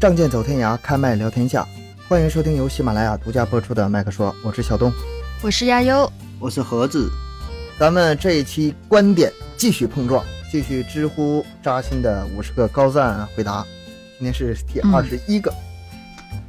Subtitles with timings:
[0.00, 1.68] 仗剑走天涯，开麦聊天下。
[2.08, 4.90] 欢迎收听由喜马拉雅独家播出的《麦克说》，我是小东，
[5.42, 7.10] 我是亚优，我是盒子。
[7.78, 13.62] 咱们这一期观点继续碰撞，继续知乎扎心的五十个高赞回答。
[14.18, 15.52] 今天是第二十一个，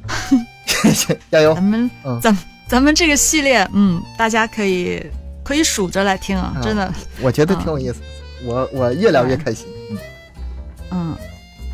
[1.30, 1.52] 加油！
[1.52, 1.90] 咱们
[2.22, 5.04] 咱咱们这个系列，嗯，大家可以
[5.44, 8.00] 可以数着来听啊，真的，我觉得挺有意思，
[8.46, 9.68] 我我越聊越开心。
[10.90, 11.14] 嗯，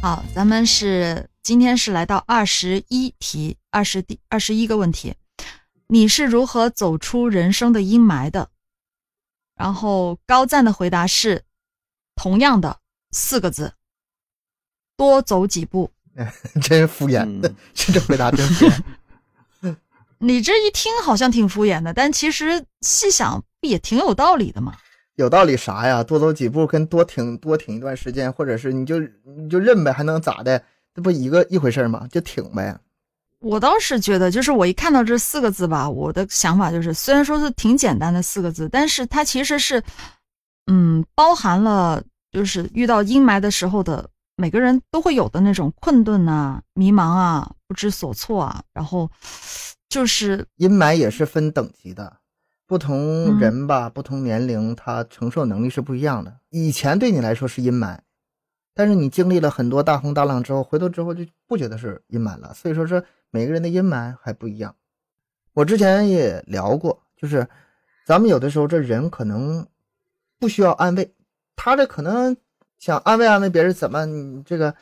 [0.02, 5.14] 好，咱们是今天是来到二十一题，二十第二十一个问题，
[5.86, 8.50] 你是如何走出人生的阴霾的？
[9.56, 11.44] 然后高赞的回答是
[12.14, 12.80] 同样的
[13.12, 13.72] 四个字，
[14.94, 15.90] 多走几步。
[16.60, 17.24] 真敷衍，
[17.74, 19.76] 是 这回答真敷衍。
[20.20, 24.76] 你这一听好像挺敷衍的，但其实细想不也挺有道理的吗。
[25.14, 26.04] 有道理啥呀？
[26.04, 30.62] 多走几步跟多挺多挺一段时间，或者是你就你就认呗，还能咋的？
[30.98, 32.08] 这不一个一回事吗？
[32.10, 32.76] 就挺呗。
[33.38, 39.80] 我倒是觉得，就是我一看到这四个字吧，我的想法就是，虽然说是挺简单的四个字，但是它其实是，
[40.66, 49.08] 嗯，包含了就是遇到阴霾的时候的每个人都会有的那种困顿啊、迷茫啊、不知所措啊，然后
[49.88, 52.16] 就是阴霾也是分等级的。
[52.66, 56.38] 不同人吧，不同年龄，他承受能力是不一样的。
[56.50, 57.96] 以前对你来说是阴霾，
[58.78, 62.54] 但是你经历了很多大风大浪之后，回头之后就不觉得是阴霾了。
[62.54, 64.72] 所以说，是每个人的阴霾还不一样。
[65.52, 67.44] 我之前也聊过，就是
[68.06, 69.66] 咱们有的时候这人可能
[70.38, 71.12] 不需要安慰，
[71.56, 72.36] 他这可能
[72.78, 74.72] 想安慰安慰别人，怎么你这个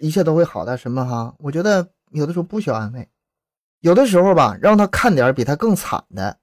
[0.00, 1.32] 一切都会好的什么哈？
[1.38, 3.08] 我觉得有的时候不需要安慰，
[3.78, 6.36] 有的时候吧，让他看点比他更惨的。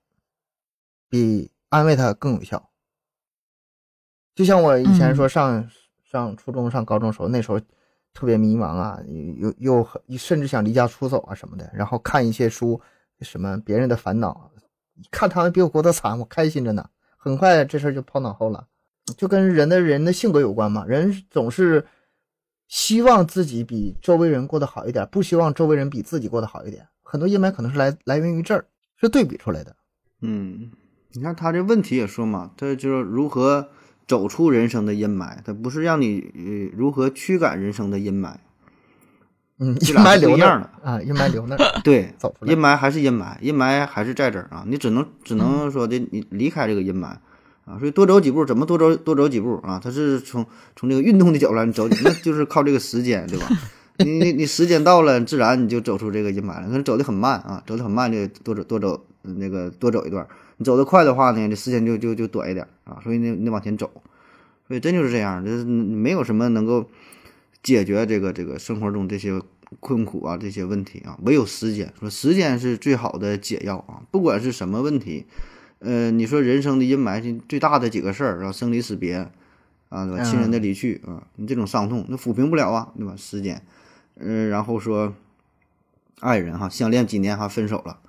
[1.09, 2.69] 比安慰他更有效。
[4.33, 5.69] 就像我以前说上
[6.13, 7.59] 上初中、上高中时候，那时候
[8.13, 8.99] 特别迷茫啊，
[9.39, 11.67] 又又甚至想离家出走啊什么的。
[11.73, 12.79] 然后看一些书，
[13.21, 14.51] 什么别人的烦恼，
[15.09, 16.87] 看他们比我过得惨，我开心着呢。
[17.17, 18.67] 很快这事儿就抛脑后了，
[19.17, 20.85] 就跟人的人的性格有关嘛。
[20.85, 21.83] 人总是
[22.67, 26.87] 希望自己比周围人过得好一点，不希望周围人比自己过得好一点。
[27.01, 28.65] 很多阴霾可能是来来源于这儿，
[28.97, 29.75] 是对比出来的。
[30.21, 30.71] 嗯。
[31.15, 33.69] 你看他这问题也说嘛，他就是如何
[34.07, 38.33] 走出人生的阴霾，它不是让你如何驱赶人生的阴霾。
[39.59, 41.59] 嗯，阴霾留那儿啊，阴霾留那儿。
[41.85, 44.65] 对，阴霾还是阴霾，阴霾还是在这儿啊。
[44.67, 47.05] 你只能只能说的，你离开这个阴霾
[47.65, 47.77] 啊。
[47.79, 49.79] 所以多走几步，怎么多走多走几步啊？
[49.81, 53.47] 它是从从这个运动的角度来走，那就是靠这个时间，对吧？
[54.03, 56.63] 你你你时间到了，自然你就走出这个阴霾了。
[56.63, 60.27] 可能走的很慢啊，走的很慢就多走多走那个多走一段。
[60.63, 63.91] 你走得快的话呢，这时间就就就短一点啊，所以你你往前走，
[64.65, 66.89] 所以真就是这样，就是没有什么能够
[67.61, 69.41] 解决这个这个生活中这些
[69.81, 71.91] 困苦啊这些问题啊，唯有时间。
[71.99, 75.25] 说时间是最好的解药啊，不管是什么问题，
[75.79, 79.15] 呃，你说人生的阴霾最大的几个事儿，然后生离死别
[79.89, 80.23] 啊，对吧？
[80.23, 83.13] 亲人的离去啊，你这种伤痛那抚平不了啊，对吧？
[83.17, 83.61] 时间，
[84.15, 85.13] 嗯，然后说
[86.21, 87.99] 爱人哈，相恋几年哈，分手了。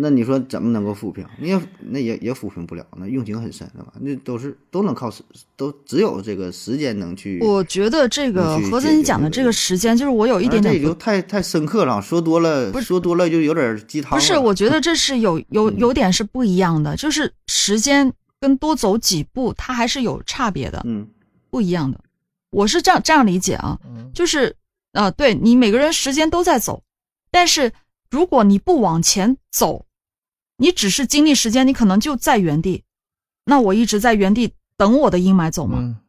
[0.00, 1.26] 那你说怎么能够抚平？
[1.38, 3.92] 你也那也也抚平不了，那用情很深，是吧？
[4.00, 5.22] 那都是都能靠时，
[5.56, 7.40] 都只有这个时间能去。
[7.42, 14.18] 我觉得这个盒子你讲的这个时间，就是我有一点点，这就太太深刻了，说多了，说多了就有点鸡汤。
[14.18, 21.06] 不是，我觉得这是有有有点是不一样的，就是时间跟多走几步，它还是有差别的，嗯，
[21.50, 21.98] 不一样的。
[22.50, 23.78] 我是这样这样理解啊，
[24.14, 24.54] 就是
[24.92, 26.82] 啊，对你每个人时间都在走，
[27.30, 27.72] 但是。
[28.10, 29.84] 如果你不往前走，
[30.58, 32.84] 你只是经历时间，你可能就在原地。
[33.46, 36.00] 那我一直在原地等我的阴霾走吗？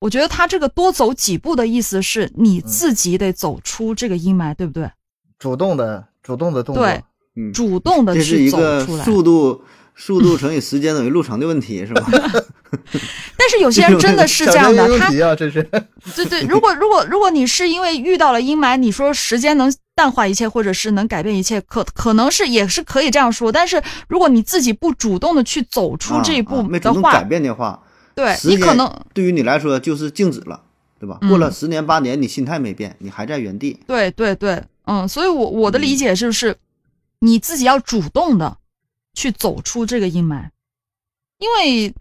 [0.00, 4.90] 我觉得他这个多走几步的意思是你自己得走出这个阴霾，对不对？
[5.38, 7.04] 主动的，主动的动作，对，
[7.52, 9.04] 主动的去走出来。
[9.04, 9.62] 速度。
[9.94, 12.10] 速度乘以时间等于路程的问题是吧？
[13.62, 15.62] 有些人真的是这样的，他这是
[16.14, 16.42] 对对。
[16.42, 23.50] 如果如果如果你是因为遇到了阴霾，你说时间能淡化一切，或者是能改变一切，可可能是也是可以这样说。
[23.50, 27.82] 但是如果你自己不主动的去走出这一步的话，改变的话，
[28.14, 30.60] 对你可能对于你来说就是静止了，
[31.00, 31.18] 对吧？
[31.28, 33.80] 过了十年八年，你心态没变，你还在原地。
[33.86, 36.56] 对对对，嗯，所以我我的理解就是，
[37.20, 38.58] 你自己要主动的。
[39.14, 40.48] 去走出这个阴霾，
[41.36, 41.92] 因为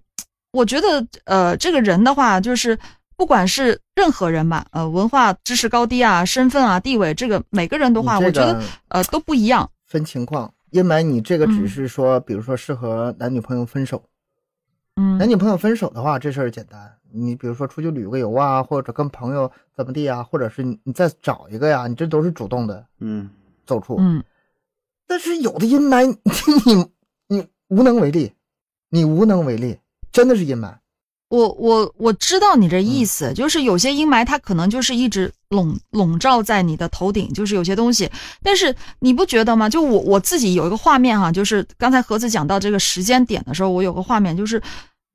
[0.51, 2.77] 我觉得，呃，这个人的话，就是
[3.15, 9.69] 不管是任何人吧，呃，文化知识高低啊，身份啊，地位，这个每个人的话，我觉得，呃，都不一样。
[9.87, 14.03] 分情况，阴霾，你这个只是说，比如说适合男女朋友分手，
[14.95, 23.29] 嗯，男女朋友分手的话，这事儿简单，你比如说出去旅个游啊，或者跟朋友怎么地啊，或者是你你再找一个呀，你这都是主动的，嗯，
[23.65, 23.95] 走出。
[23.99, 24.23] 嗯。
[25.07, 26.17] 但是有的阴霾，
[26.65, 26.87] 你
[27.27, 28.31] 你无能为力，
[28.89, 29.77] 你无能为力，
[30.11, 30.73] 真的是阴霾。
[31.29, 38.11] 我我我知道你这意思，就是有些阴霾它可能就是一直笼笼罩在你的头顶，就是有些东西。
[38.43, 39.69] 但是你不觉得吗？
[39.69, 44.61] 就我我自己有一个画面哈，就是刚才盒子讲到这个时间点的时候，我有个画面，就是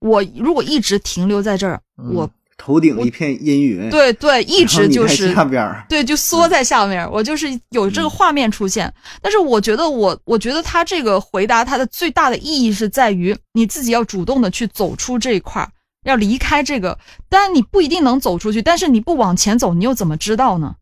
[0.01, 1.79] 我如果一直停留在这儿，
[2.15, 8.93] 我头顶一片阴云，对对， 一直就是下边 对，就缩在下面，我就是有这个画面出现。
[9.20, 15.69] 但是我觉得我我觉得他这个回答他的最大的意义是在于你自己要主动的去走出这一块。
[16.05, 16.97] 要离开这个，
[17.29, 20.76] 当然你不一定能走出去，但是你不往前走，你又怎么知道呢？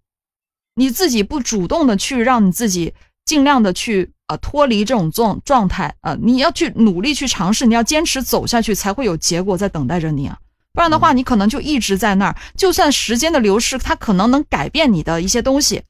[0.74, 2.92] 你自己不主动的去让你自己
[3.24, 10.36] 尽量的去啊脱离这种状状态啊，你要去努力去尝试，你要坚持走下去，才会有结果在等待着你啊。
[10.74, 15.84] 不然的话，你可能就一直在那儿，就算时间的流逝，它可能能改变你的一些东西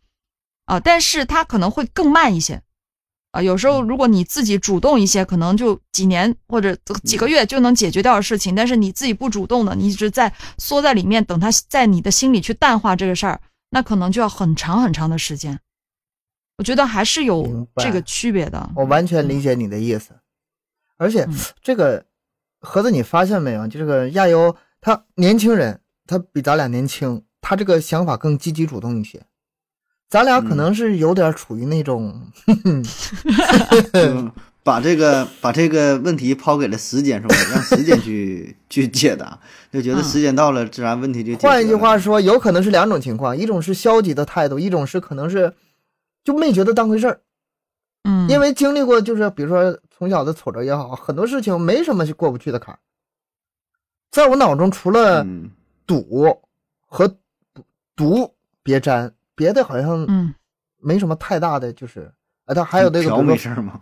[0.66, 2.62] 啊，但是它可能会更慢一些。
[3.30, 8.54] 啊，有时候如果你自己主动一些，可能就几年或者几个月就能解决掉的事情。
[8.54, 13.40] 但是你自己不主动的，你一直在缩在里面，等它在你的心里去淡化这个事儿，
[13.70, 15.58] 那可能就要很长很长的时间。
[16.58, 18.70] 我觉得还是有这个区别的。
[18.76, 20.10] 我完全理解你的意思，
[20.96, 21.26] 而且
[21.60, 22.04] 这个
[22.60, 23.66] 盒子你发现没有？
[23.66, 24.54] 就这个亚优，
[24.84, 29.22] 他年轻人，他比咱俩年轻，他这个想法更积极主动一些。
[30.10, 32.20] 咱俩可能是有点处于那种，
[34.62, 37.34] 把这个把这个问题抛给了时间，是吧？
[37.50, 39.40] 让时间去去解答，
[39.72, 41.48] 就觉得时间到了，自然问题就解决。
[41.48, 45.54] 换一句话说，有可能是两种情况，一种是消极的态度，一种是可能是
[46.22, 47.22] 就没觉得当回事儿。
[48.02, 52.78] 嗯，因为经历过，就是比如说从小的挫折也好，很多事情没什么过不去的坎儿。
[54.14, 55.26] 在我脑中，除了
[55.84, 56.24] 赌
[56.86, 57.12] 和
[57.96, 58.32] 毒
[58.62, 59.12] 别沾。
[59.34, 60.32] 别的好像嗯，
[60.80, 62.08] 没什么太大的，就是
[62.44, 63.80] 哎，他还有那个没事吗？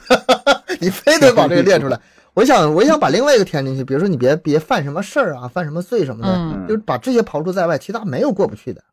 [0.78, 1.98] 你非得把这个列出来，
[2.34, 8.84] 我想我想把另外一个填进去，比如说你别别犯什么事儿啊，犯什么罪什么的，就是把这些刨除在外，其他没有过不去的，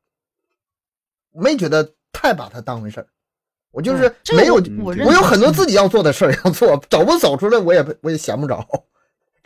[1.33, 3.07] 没觉得太把它当回事儿。
[3.71, 4.03] 我就是
[4.33, 8.65] 没有，我有很多自己要做的事儿要做， 走不走出来我也我也闲不着，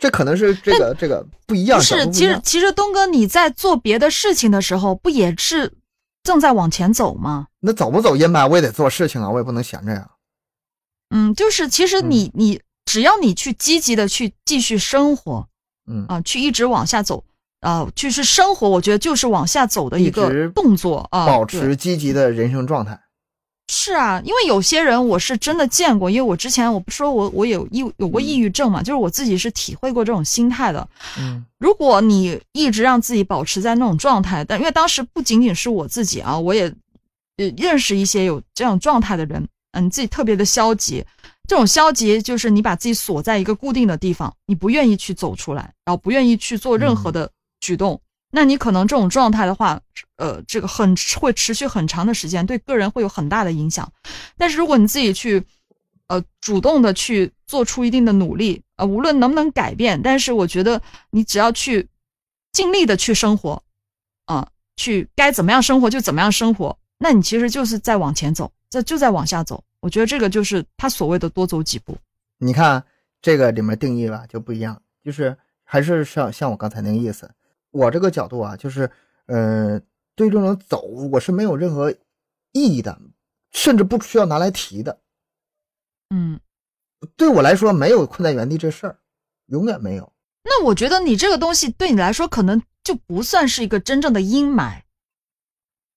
[0.00, 1.80] 这可能是这个这个不一样。
[1.80, 5.72] 是，其实其实东哥你在做别的事情的时候，不也是？
[6.22, 7.46] 正在往前走吗？
[7.60, 10.10] 那走不走阴霾，我也得做事情啊，我也不能闲着呀。
[11.14, 15.48] 嗯，就是其实你你只要你去积极的去继续生活，
[15.90, 17.24] 嗯啊，去一直往下走
[17.60, 23.00] 啊，就是生活，我觉得就是往下走的一个动作啊，保持积极的人生状态。
[23.72, 30.88] 是啊，因为有些人我是真的见过，因为我之前我不说我我有抑有过抑郁症嘛，就是我自己是体会过这种心态的。
[31.16, 36.64] 嗯，如果你一直让自己保持在那种状态，但因为当时不仅仅是我自己啊，我也
[37.36, 41.04] 呃认识一些有这样状态的人，嗯，自己特别的消极，
[41.48, 47.30] 这种消极就是你把自己锁在一个固定的地方，你不愿意去走出来，然后不愿意去做任何的
[47.60, 48.00] 举动。
[48.30, 49.80] 那你可能这种状态的话，
[50.16, 53.92] 呃，这个很会持续很长的时间，对个人会有很大的影响。
[54.36, 55.44] 但是如果你自己去，
[56.06, 61.88] 呃，主动的去做出一定的努力，呃，无论能不能改变，但是我觉得你只要去
[62.52, 63.62] 尽力的去生活，
[64.26, 69.62] 啊，去该怎么样生活就怎么样生活，那你其实就是在往前走，这就在往下走。
[69.80, 71.96] 我觉得这个就是他所谓的多走几步。
[72.38, 72.84] 你看
[73.22, 77.30] 这个里面定义吧就不一样，就是还是像像我刚才那个意思。
[77.70, 78.90] 我这个角度啊，就是，
[79.26, 79.80] 呃，
[80.14, 80.80] 对这种走，
[81.12, 81.90] 我是没有任何
[82.52, 83.00] 意义的，
[83.52, 85.00] 甚至不需要拿来提的。
[86.10, 86.40] 嗯，
[87.16, 88.98] 对我来说，没有困在原地这事儿，
[89.46, 90.12] 永远没有。
[90.42, 94.82] 那我觉得你这个东西对你来说，可能就不算是一个真正的阴霾。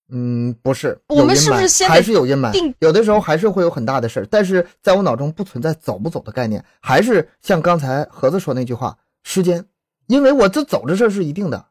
[0.10, 2.76] 嗯，不是，我们是不是先还是有阴霾？
[2.80, 9.66] 有的时候还是会有很大的事儿，但是在我脑中不存在走不走的概念，还是像刚才盒子说那句话，时间。
[10.14, 11.66] 因为我这走这事儿是一定的，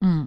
[0.00, 0.26] 嗯，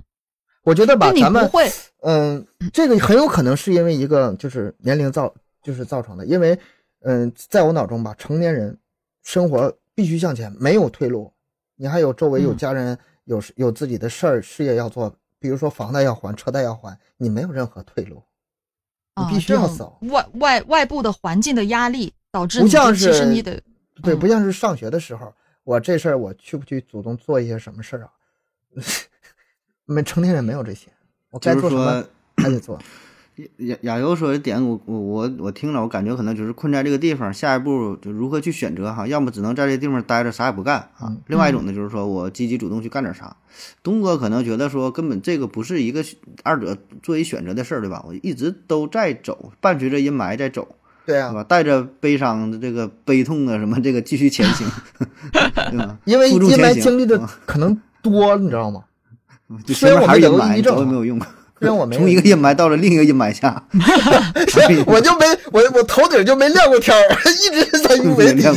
[0.61, 1.67] 我觉得吧，咱们会，
[2.01, 6.55] 嗯，这个很有可能是因为一个就是年龄造就是造成的，因为，
[6.99, 8.77] 嗯，在我脑中吧，成年人
[9.23, 11.33] 生活必须向前，没有退路，
[11.75, 18.21] 你还有周围有家人，有有自己的事儿事业要做，比如说房贷要还，车贷要还，你没有任何退路，
[19.15, 19.97] 你必须要走。
[20.11, 23.59] 外外外部的环境的压力导致，不像是，其实你得，
[24.03, 25.33] 对，不像是上学的时候。
[25.65, 28.09] 我这事儿我去不去主动做一些什么事儿啊？
[29.85, 30.87] 没成年人没有这些，
[31.31, 32.05] 我该做什么
[32.37, 32.79] 还得做。
[33.57, 39.05] 亚亚游说的点，我我我我听了，我感觉可能就是困在这个地方，下一步就如何去选择哈？
[39.05, 43.35] 要么只能在这地方待着，啥也不干啊；另外一种呢，就是说我积极主动去干点啥。
[43.83, 46.01] 东哥可能觉得说，根本这个不是一个
[46.43, 48.05] 二者做一选择的事儿，对吧？
[48.07, 51.43] 我一直都在走，伴随着阴霾在走，对啊，是吧？
[51.43, 54.67] 带着悲伤的这个悲痛啊什么，这个继续前行，
[55.31, 55.97] 对吧？
[56.05, 58.81] 因为阴霾经历的啊可能多，你知道吗？
[59.65, 61.19] 就前面还是阴霾，没有用。
[61.57, 63.63] 虽然我没从一个阴霾到了另一个阴霾下，
[64.85, 68.51] 我就没我我头顶就没亮过天儿， 一直在阴霾底下。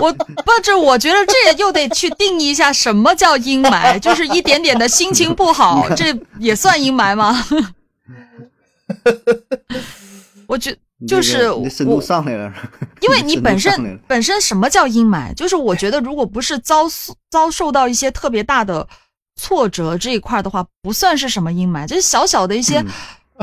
[0.00, 7.44] 我不是，我觉得这又得去定义一下什么叫阴霾，就是一点点的心情不好，这也算阴霾吗？
[10.48, 10.74] 我觉
[11.06, 12.52] 就是 你深度上来了，
[13.00, 15.32] 因为你本身本身什么叫阴霾？
[15.34, 16.84] 就是我觉得如果不是遭
[17.30, 18.86] 遭受到一些特别大的
[19.36, 21.86] 挫折这一块的话，不算是什么阴霾。
[21.86, 22.88] 这小小的一些、嗯、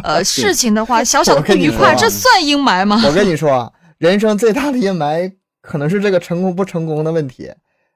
[0.04, 3.02] 呃 事情的话，小小的不愉快，这算阴霾吗？
[3.06, 5.32] 我跟你说啊，人生最大的阴霾
[5.62, 7.50] 可能是这个成功不成功的问题。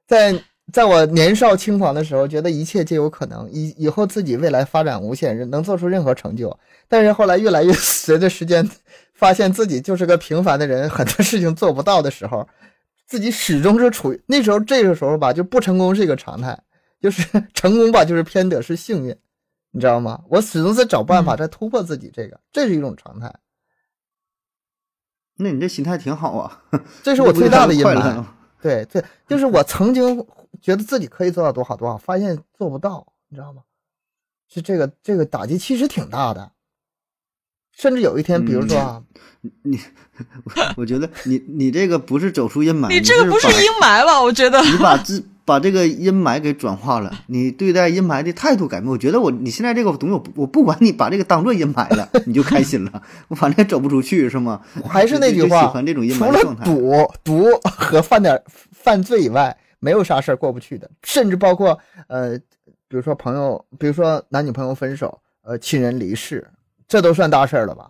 [0.07, 0.33] 在
[0.71, 6.57] 在我年少轻狂的时候，觉得一切皆有可能，以以后自己未来发展无限，能做出任何成就。
[6.87, 8.67] 但是后来越来越随着时间，
[9.13, 12.47] 发现自己就是个平凡的人，很多事情做不到的时候，
[13.05, 16.57] 自己始终是处于那时候这个时候吧，就不成功是一个常态，
[17.01, 17.23] 就是
[17.53, 19.15] 成功吧就是偏得是幸运，
[19.71, 20.21] 你知道吗？
[20.29, 23.33] 我始终在找办法在突破自己，这个、嗯、这是一种常态。
[25.37, 26.63] 那你这心态挺好啊，
[27.01, 28.23] 这是我最大的阴霾。
[28.61, 30.25] 对对，就是我曾经
[30.61, 33.61] 觉得自己可以做到多好多好，发现做不到，你知道吗？
[34.47, 36.51] 是这个这个打击其实挺大的，
[37.71, 39.03] 甚至有一天，比如说啊，
[39.43, 39.79] 嗯、你，
[40.75, 44.19] 我觉得你你这个不是走出阴霾，你这个不是阴霾吧？
[44.19, 48.87] 我觉得你把自把这个阴霾给转化了， 你对待阴霾的态度改变。
[48.91, 53.01] 我觉得我你现在这个东西，我我不管你把这个当做阴霾了， 你就开心了。
[53.29, 54.61] 我反正走不出去，是吗？
[54.87, 56.65] 还是那句话，喜欢这种阴除霾的状态。
[56.65, 58.39] 了赌赌和犯点
[58.71, 60.87] 犯罪以外，没有啥事儿过不去的。
[61.01, 62.37] 甚至包括呃，
[62.87, 66.47] 比如说朋友，比如说男女朋友分手，呃，亲人离世，
[66.87, 67.89] 这都算大事儿了吧？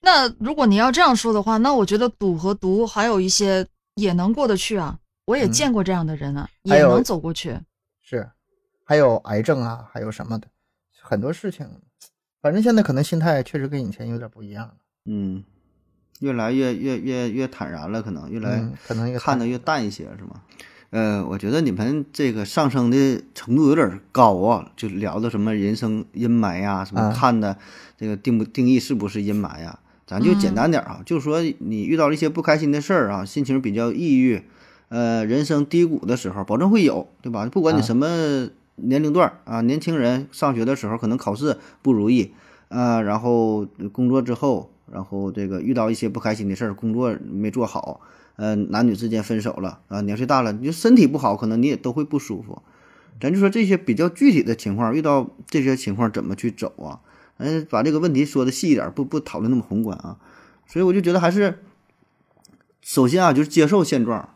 [0.00, 4.98] 那如果你要这样说的话，那我觉得赌和毒还有一些也能过得去啊。
[5.24, 7.58] 我也见过这样的人啊，嗯、也能走过去。
[8.00, 8.28] 是，
[8.84, 10.48] 还有癌症啊，还有什么的，
[11.00, 11.66] 很多事情。
[12.40, 14.74] 反正现在可能心态确实跟以前有点不一样了。
[15.04, 15.44] 嗯，
[16.18, 20.42] 越来越越越越坦然了，可能越来、嗯、可能越看得越淡一些，是吗？
[20.90, 27.56] 呃，我觉得你们这个上升的程度有点高啊，就聊的什么人生阴霾呀，什么看的
[27.96, 29.78] 这个定不定义是不是阴霾呀？
[30.04, 34.42] 咱就简单点啊，嗯、就是说你遇到了一些不开心的事儿啊，心情比较抑郁。
[34.92, 37.46] 呃，人生低谷的时候，保证会有，对吧？
[37.46, 42.34] 不管你什么年龄段啊，年轻人上学的时候可能考试不如意
[42.68, 48.02] 啊，然后工作之后，然后这个遇到一些不开心的事儿，工作没做好，
[48.36, 52.60] 呃，男女之间分手了啊，年岁大了，你就身体不好，可能你也都会不舒服。
[53.18, 57.00] 咱就说这些比较具体的情况，遇到这些情况怎么去走啊？
[57.38, 60.18] 嗯，把这个问题说的细一点，不不讨论那么宏观啊。
[60.66, 61.60] 所以我就觉得还是，
[62.82, 64.28] 首先啊，就是接受现状。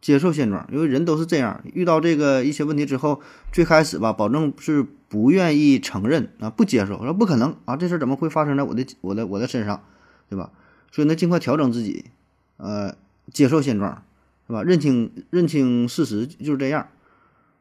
[0.00, 3.20] 接受现状，因为人都是这样，遇到这个一些问题之后，
[3.52, 9.82] 最开始吧，保证是不愿意承认啊，不接受，说不可能啊，这事怎么会发生在我的我的我的身上，
[10.28, 10.50] 对吧？
[10.90, 12.06] 所以呢，尽快调整自己，
[12.56, 12.94] 呃，
[13.32, 14.02] 接受现状，
[14.46, 14.62] 是吧？
[14.62, 16.88] 认清认清事实就是这样，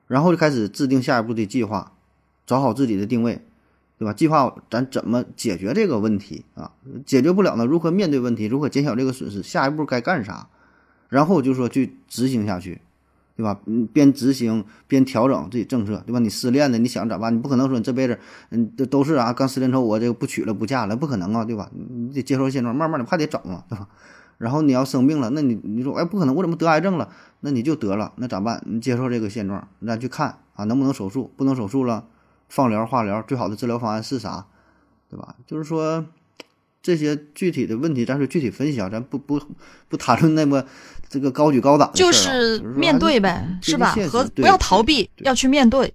[0.08, 1.92] 然后就开始制定下一步的计划，
[2.48, 3.42] 找好自己的定位，
[3.98, 4.14] 对吧？
[4.14, 6.72] 计划咱怎么解决这个问题啊？
[7.06, 8.46] 解决不了呢，如何面对问题？
[8.46, 9.44] 如何减小这个损失？
[9.44, 10.48] 下一步该干啥？
[11.10, 12.82] 然后就说去执行下去，
[13.36, 13.60] 对吧？
[13.66, 16.20] 嗯，边执行边调整自己政策，对吧？
[16.20, 17.36] 你失恋了，你想咋办？
[17.36, 18.20] 你不可能说你这辈子，
[18.52, 21.70] 嗯，这都是啊，刚失恋之后我这个不娶了不嫁了，不可能啊，对吧？
[21.74, 23.88] 你得接受现状，慢慢的还得找嘛，对吧？
[24.38, 27.10] 然后你要生病了，那你你说哎，不可能，我怎么得癌症了？
[27.40, 28.64] 那你就得了，那咋办？
[28.68, 31.32] 你接受这个现状，咱去看啊，能不能手术？
[31.36, 32.06] 不能手术了，
[32.48, 34.46] 放疗、化疗，最好的治疗方案是啥？
[35.10, 35.36] 对吧？
[35.48, 36.06] 就是说。
[36.82, 39.38] 这些具体的问题，咱是具体分析啊，咱不不
[39.90, 40.64] 不谈论那么
[41.10, 43.94] 这个高举高打、啊、就是面对呗，是吧？
[44.10, 45.94] 和不要逃避，要去面对。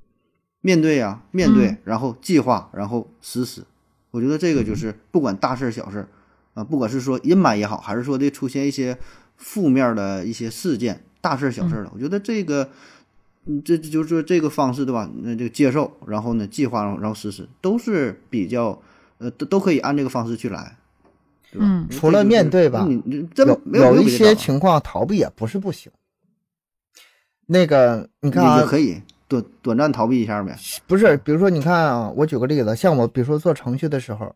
[0.60, 3.62] 面对呀、啊，面对，嗯、然后计划，然后实施。
[4.10, 6.06] 我觉得这个就是不管大事小事
[6.54, 8.98] 啊，不管是说阴霾也好，还是说的出现一些
[9.36, 12.68] 负面的一些事件，大事小事的，嗯、我觉得这个，
[13.46, 15.10] 嗯，这就是说这个方式对吧？
[15.22, 18.80] 那这个接受，然后呢计划，然后实施，都是比较。
[19.18, 20.76] 呃，都都可以按这个方式去来，
[21.54, 21.66] 对吧？
[21.68, 25.90] 嗯，除了面对吧，你你这有没有一些情况逃避也不是不行。
[27.46, 30.56] 那个你看啊，也可以短短暂逃避一下呗。
[30.86, 34.34] 不是，比如说你看啊，我举个例子，像我比如说做程序的时候，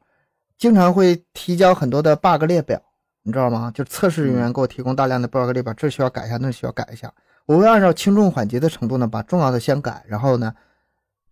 [0.56, 2.80] 经常会提交很多的 bug 列表，
[3.24, 3.72] 你知道吗？
[3.74, 7.12] 就测试人员给我提供大量的 bug 列表，这需要改一下，那需要改一下。
[7.46, 10.54] 我会按照轻重缓急的程度呢，把重要的先改，然后呢，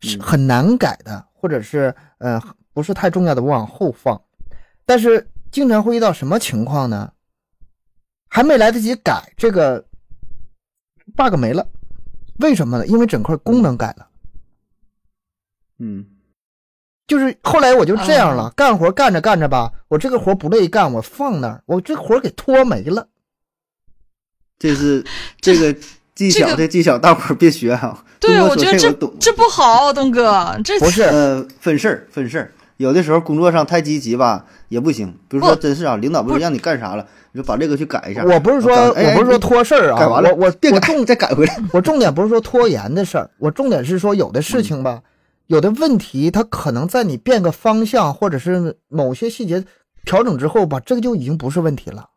[0.00, 2.40] 是很难改的，或者是呃
[2.72, 4.18] 不是太重要的，我往后放。
[4.86, 7.12] 但是经常会遇到什么情况呢？
[8.28, 9.86] 还没来得及改，这个
[11.16, 11.66] bug 没了，
[12.40, 12.86] 为什么呢？
[12.86, 14.06] 因为整块功能改了。
[15.78, 16.04] 嗯。
[17.06, 23.08] 就是后来我就这样了，干活干着干着吧，我这个活不乐意干，我放那儿，我这活给拖没了。
[24.58, 25.02] 这是
[25.40, 25.74] 这个
[26.14, 28.04] 技巧，这技巧大伙儿别学啊。
[28.20, 32.52] 对，我觉得这这不好，东哥，这不是呃分事儿分事儿。
[32.76, 38.24] 有的时候工作上太积极吧也不行，比如说真是啊，领导不是让你干啥了，你就把这个去改一下。
[38.24, 41.56] 我不是说我不是说拖事儿啊，改完了我我重再改回来。
[41.72, 45.00] 我重点不是说拖延的事儿，我重点是说有的事情吧。
[45.46, 49.64] 有的问题，它可能在你变个方向，或者是某些细节
[50.04, 52.08] 调整之后吧，这个就已经不是问题了。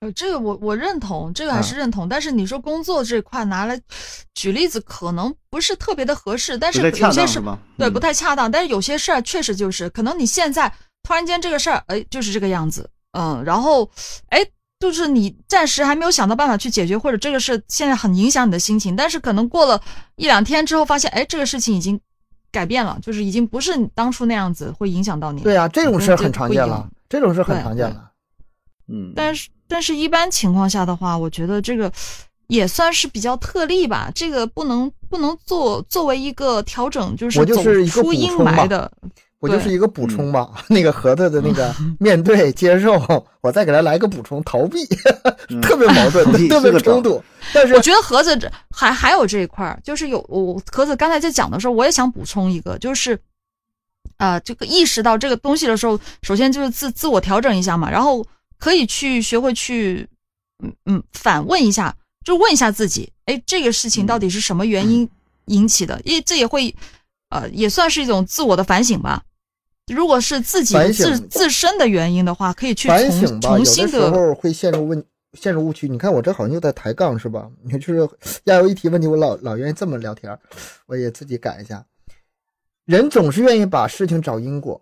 [0.00, 2.08] 呃，这个我我认同，这个还是认同。
[2.08, 3.80] 但是你说工作这块拿来
[4.34, 6.58] 举例子，可能不是特别的合适。
[6.58, 7.42] 但是有些事
[7.78, 8.50] 对不太恰当。
[8.50, 10.72] 但是有些事儿确实就是，可能你现在
[11.02, 13.90] 突然间这个事儿，哎，就是这个样子，嗯，然后
[14.28, 14.46] 哎。
[14.78, 19.80] 就是你暂时还没有想到办法去解决，或者这个事现在很影响你的心情，但是可能过了
[20.16, 21.98] 一两天之后，发现哎，这个事情已经
[22.52, 25.40] 改变了，就是已经不是你当初那样子，会影响到你。
[25.40, 28.10] 对啊，这种事很常见了，这种事很常见了。
[28.86, 31.90] 嗯，但是但是一般情况下的话，我觉得这个
[32.48, 38.90] 也算是比较特例吧，这个不能不能做作为一个调整，就是走出阴霾的。
[39.38, 42.94] 我就是一个补充吧，那个盒子的那个 面对接受，
[43.42, 44.84] 我再给他来个补充，逃避，
[45.62, 47.22] 特别矛盾，特别冲突。
[47.52, 53.16] 但是我觉得盒子这还还有这一块就是有我盒子刚才在讲的时候，我也想补充一个，就是
[54.16, 58.24] 啊，这个意识到这个东西的时候，首先就是自自我调整一下嘛，然后
[58.58, 60.08] 可以去学会去
[60.62, 65.08] 嗯嗯反问一下，就问一下自己，哎，这个事情到底是什么原因
[65.46, 66.00] 引起的？
[66.04, 66.74] 因为这也会。
[67.28, 69.20] 呃，也算是一种自我的反省吧。
[69.92, 73.58] 如果是自己自自身的原因的话，可以去反省吧。
[73.58, 75.88] 有的时候会陷入问陷入误区。
[75.88, 77.50] 你看我这好像又在抬杠是吧？
[77.66, 78.08] 你就是
[78.44, 80.38] 亚游一提问题，我老老愿意这么聊天，
[80.86, 81.84] 我也自己改一下。
[82.84, 84.80] 人总是愿意把事情找因果，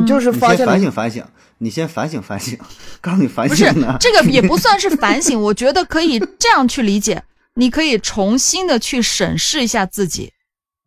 [0.00, 1.24] 你就是发现反省反省，
[1.58, 2.58] 你先反省反省，
[3.00, 3.86] 告诉你反省不是。
[3.98, 7.22] 这个也不算是 反省，我觉得可以这样去理解。
[7.54, 10.32] 你可以重新的去审视一下自己。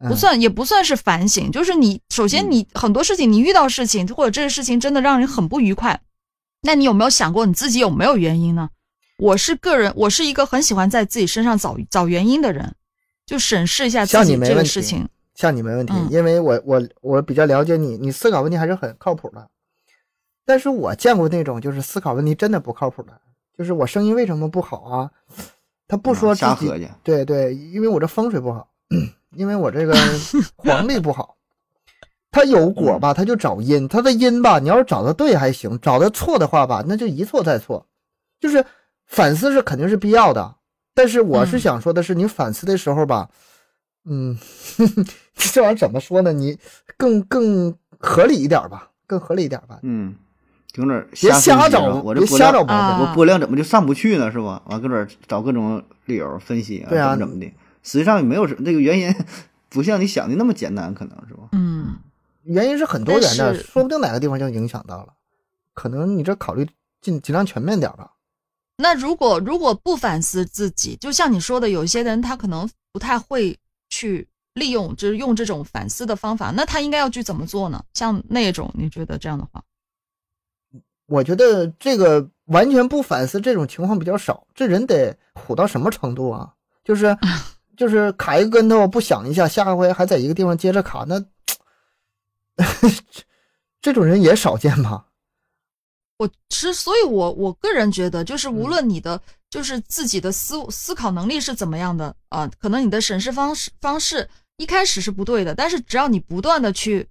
[0.07, 5.99] 不算，也不算是反省，就是你首先你很多事情，你遇到事情或者这个事情真的让人很不愉快，
[6.61, 8.69] 那你有没有想过你自己有没有原因呢？
[9.17, 12.75] 我是个人，我是一个很喜欢在自己身上找找原因的人，
[13.25, 15.07] 就审视一下自己这个事情。
[15.37, 19.47] 像你没问题，因为我我我比较了解你，你思考问题还是很靠谱的。
[20.43, 23.21] 但是我见过那种就是思考问题真的不靠谱的，
[23.55, 25.11] 就是我声音为什么不好啊？
[25.87, 28.67] 他不说自己，对对，因为我这风水不好。
[29.35, 29.93] 因为我这个
[30.57, 31.35] 黄历不好，
[32.31, 37.85] 他有果吧，他就找因，他的因吧，你要是找的对还行，找的错的话吧，那就一错再错。
[38.39, 38.65] 就是
[39.05, 40.55] 反思是肯定是必要的，
[40.95, 43.29] 但是我是想说的是，你反思的时候吧，
[44.05, 44.37] 嗯，
[45.53, 46.33] 这玩意儿怎么说呢？
[46.33, 46.57] 你
[46.97, 49.79] 更更合理一点吧，更合理一点吧。
[49.83, 50.15] 嗯，
[50.73, 54.31] 搁那儿别瞎找，我这瞎找毛病，我播量怎么就上不去呢？
[54.31, 54.61] 是吧？
[54.65, 57.45] 完搁这儿找各种理由分析啊，怎么怎么的。
[57.83, 59.15] 实际上也没有什这个原因，
[59.69, 61.49] 不像你想的那么简单，可能是吧？
[61.53, 61.95] 嗯，
[62.43, 65.13] 原因是很多元的，说不定哪个地方就影响到了。
[65.73, 66.67] 可能你这考虑
[67.01, 68.11] 尽尽量全面点吧。
[68.77, 73.57] 那如果如果不反思自己，就像你说的，有些人他可能不太会
[73.89, 77.83] 去利用，就是用这种反思的方法，那他应该要去怎么做呢？
[77.93, 79.63] 像那种，你觉得这样的话？
[81.05, 84.45] 我觉得这个完全不反思这种情况比较少。
[84.53, 86.51] 这人得虎到什么程度啊？
[86.83, 87.17] 就是。
[87.77, 91.23] 就是卡一个跟头不想一下，下回还在一个地方接着卡，那
[93.79, 95.05] 这种人也少见吧？
[96.17, 107.07] 我之所以，我我个人觉得，就是无论你的就是自己的思思考能力是怎么样的啊，可能你的审视方式方式一开始是不对的，但是只要你不断的去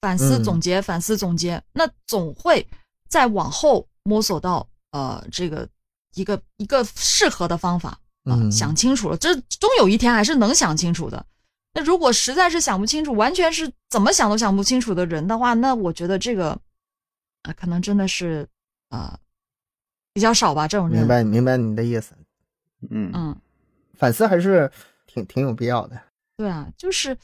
[0.00, 2.66] 反思总结，反思总结，那总会
[3.08, 5.68] 在往后摸索到呃这个
[6.14, 7.98] 一个一个适合的方法。
[8.24, 11.24] 啊，想清楚了，这终有一天还是能想清楚的。
[11.72, 16.50] 那如果实在是想不清楚，完全是怎么想都想不清楚的人的话，那我觉得这个
[17.44, 18.46] 啊，可能真的是
[18.90, 19.18] 啊
[20.12, 20.68] 比较少吧。
[20.68, 22.12] 这种人明白明白你的意思，
[22.90, 23.34] 嗯嗯，
[23.94, 24.70] 反思还是
[25.06, 25.98] 挺挺有必要的。
[26.38, 27.16] 对啊，就是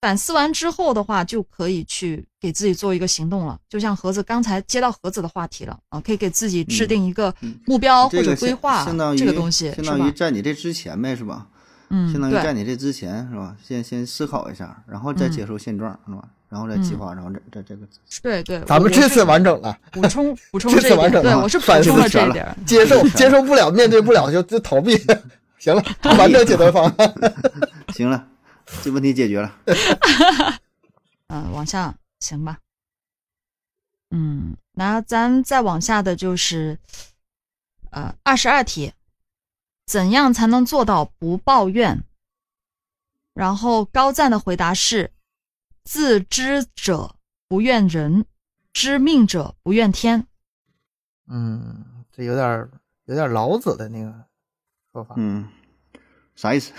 [0.00, 3.56] 反思完之后的话，就可以去给自己做一个行动了。
[3.68, 7.32] 就像盒子刚才接到盒子的话题了啊，可以给自己制定一个
[7.66, 8.84] 目标或者规划，
[9.16, 11.46] 这个东西相当于在你这之前呗，是吧？
[11.90, 13.56] 嗯，相当于在你这之前是吧？
[13.66, 16.24] 先先思考一下，然后再接受现状是吧？
[16.48, 17.86] 然后再计划，然后再再这个。
[18.22, 24.98] 对对，咱们这次完整了， 补充补充这次完整了，对我是补充了这一点，接受 接受不了，面对不了就就逃避。
[25.58, 25.82] 行了，
[26.16, 27.14] 完整解决方案。
[27.92, 28.24] 行了，
[28.82, 29.58] 这问题解决了。
[31.28, 32.58] 嗯，往下行吧。
[34.10, 36.78] 嗯，那咱再往下的就是，
[37.90, 38.92] 呃，二十二题，
[39.84, 42.02] 怎样才能做到不抱怨？
[43.34, 45.12] 然后高赞的回答是：
[45.84, 48.24] 自知者不怨人，
[48.72, 50.26] 知命者不怨天。
[51.26, 52.68] 嗯，这有点
[53.04, 54.24] 有点老子的那个
[54.92, 55.14] 说法。
[55.18, 55.46] 嗯，
[56.34, 56.72] 啥意思？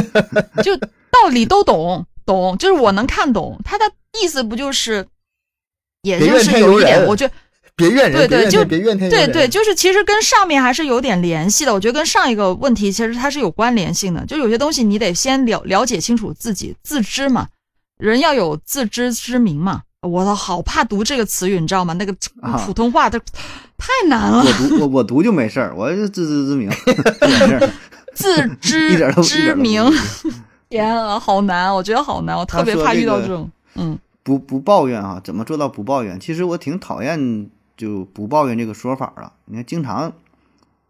[0.62, 0.78] 就
[1.22, 2.06] 道理都懂。
[2.24, 5.06] 懂，就是我能看懂他的意思，不就是，
[6.02, 7.32] 也就是有一点，我觉得
[7.74, 11.72] 别怨人，对对，就别怨天，对对，就是其实跟上面还是有点联系的。
[11.72, 17.48] 我觉得跟上一个问题其实它是有关联性的，就有些东西你得先了了解清楚自己，自知嘛，
[17.96, 19.80] 人要有自知之明嘛。
[20.02, 21.94] 我好怕读这个词语，你知道吗？
[21.94, 22.14] 那个
[22.66, 23.18] 普通话的
[23.78, 24.44] 太难了。
[24.44, 26.70] 我读我我读就没事儿，我自知之明，
[28.14, 29.82] 自知之明。
[30.68, 31.74] 天啊，好难！
[31.74, 33.50] 我觉得好难，我特别怕遇到这种。
[33.74, 36.20] 嗯，不不抱怨啊，怎么做到不抱怨？
[36.20, 39.32] 其实我挺讨厌就不抱怨这个说法啊。
[39.46, 40.12] 你看，经常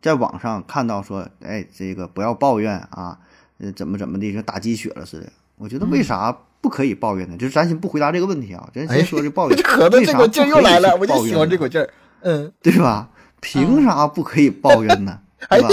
[0.03, 3.19] 在网上看到说，哎，这个不要抱怨啊，
[3.59, 5.29] 呃，怎么怎么的，就打鸡血了似的。
[5.57, 7.37] 我觉得为啥不可以抱怨呢？
[7.37, 9.57] 就是咱先不回答这个问题啊，咱先说这抱怨。
[9.57, 11.89] 为啥这个劲又来了，我就喜欢这股劲儿。
[12.23, 13.09] 嗯，对吧？
[13.41, 15.21] 凭啥不可以抱怨呢？
[15.49, 15.69] 对吧？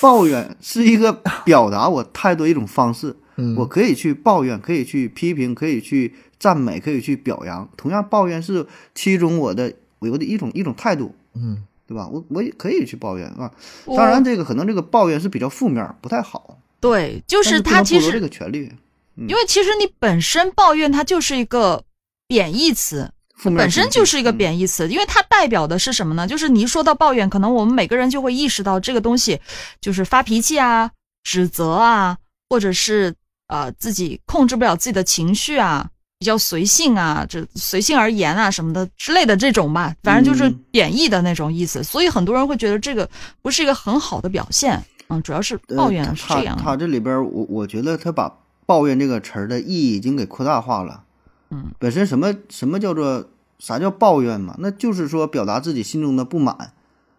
[0.00, 1.12] 抱怨是一个
[1.44, 3.14] 表达我态度一种方式，
[3.56, 7.68] 我可以去抱怨，可以去批评，可以去赞美，可以去表扬。
[7.76, 12.08] 同样，抱怨是其中我的我的一种一种态度，嗯，对吧？
[12.08, 13.50] 我我也可以去抱怨啊。
[13.86, 16.58] 当然，这个可能这个抱怨是比较负面，不太好。
[16.80, 18.72] 对，就是他其实这个权利，
[19.16, 21.84] 因为其实你本身抱怨它就是一个
[22.26, 23.12] 贬义词。
[23.44, 26.26] 本身就是一个贬义词，因为它代表的是什么呢？
[26.26, 29.40] 就是你一说到抱怨，可能我们每个人就会意识到这个东西
[29.80, 30.90] 就是发脾气啊、
[31.22, 33.14] 指责啊，或者是
[33.48, 41.82] 呃自己控制不了自己的情绪啊，比较随性啊，这随性而言啊什么的之类的这种吧，反正就是贬义的那种意思。
[41.82, 43.08] 所以很多人会觉得这个
[43.40, 46.58] 不是一个很好的表现，嗯，主要是抱怨是这样。
[46.62, 48.30] 他这里边，我我觉得他把
[48.66, 51.04] 抱怨这个词儿的意义已经给扩大化了。
[51.50, 54.54] 嗯，本身什么什么叫做啥叫抱怨嘛？
[54.58, 56.72] 那就是说表达自己心中的不满，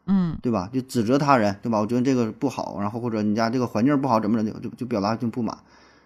[0.05, 0.69] 嗯，对吧？
[0.73, 1.79] 就指责他人，对吧？
[1.79, 5.57] 我觉得这个不好，然后或者你家这个环境不好，怎么着就就就表达就不满，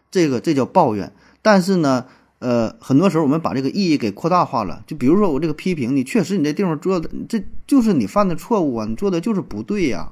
[0.09, 1.13] 这个这叫抱怨。
[1.41, 2.05] 但是呢，
[2.39, 4.83] 呃，很多时候我们把这个意义给扩大化了。
[4.87, 10.11] 就比如说我这个批评你，确实你这地方做的这就是你犯的错误啊，你做的就是不对呀，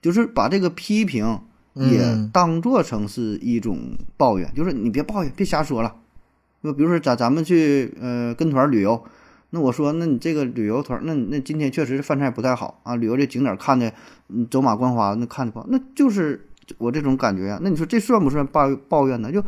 [0.00, 1.40] 就是把这个批评
[1.74, 5.94] 也当做成是一种抱怨，就是你别抱怨，别瞎说了。
[6.62, 9.02] 就比如说咱咱们去呃跟团旅游，
[9.50, 13.92] 那我说那你这个旅游团，那那今天确实是饭菜不太好啊，旅游这景点看的
[14.28, 17.58] 嗯走马观花，那看的不好，那就是我这种感觉呀。
[17.62, 19.30] 那你说这算不算抱抱怨呢？
[19.32, 19.42] 就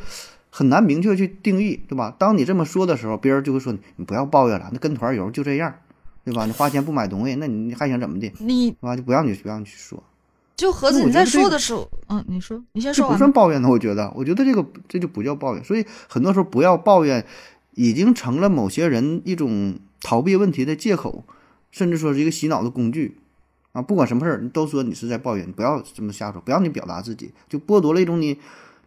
[0.51, 2.14] 很难明确去定义，对吧？
[2.18, 5.75] 当你这么说的时候，别人就会说你不要抱怨了，那跟团游就这样，
[6.25, 6.46] 对吧？
[6.46, 8.33] 你花钱不买东西，那你还想怎么的？
[8.38, 10.03] 你啊就不让你不让你去说。
[10.61, 13.07] 就盒子，你在说的时候，嗯，你说，你先说。
[13.07, 15.64] 这不算抱怨的，我觉得，我觉得这个这就不叫抱怨。
[15.64, 17.25] 所以很多时候不要抱怨，
[17.77, 21.25] 已经成了某些人一种逃避问题的借口，
[21.70, 23.16] 甚至说是一个洗脑的工具
[23.73, 23.81] 啊！
[23.81, 28.38] 不管什么事儿，你都说你是在抱怨，你不要这么瞎说，不要你表达自己，就剥夺了一种你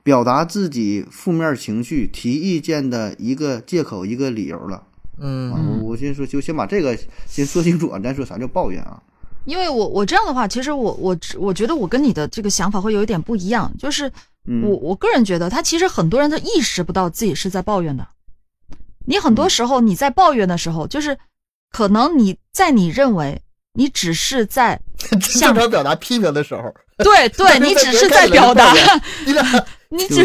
[0.04, 4.84] 表达自己负面情绪、提意见的一个借口、一个理由了。
[5.18, 5.50] 嗯，
[5.82, 9.02] 我我先说，就先把这个先说清楚啊，再说啥叫抱怨啊。
[9.46, 14.12] 因为我我这样的话，其实我我我觉得我跟你的这个想法会有一点不一样，就是
[14.64, 18.08] 我我个人觉得，他其实很多人都意识不到自己是在抱怨的。
[19.06, 21.18] 你很多时候你在抱怨的时候，就是
[21.72, 23.42] 可能你在你认为
[23.74, 24.80] 你只是在
[25.22, 28.74] 向常表达批评的时候，对对，你只是在表达，
[29.90, 30.24] 你只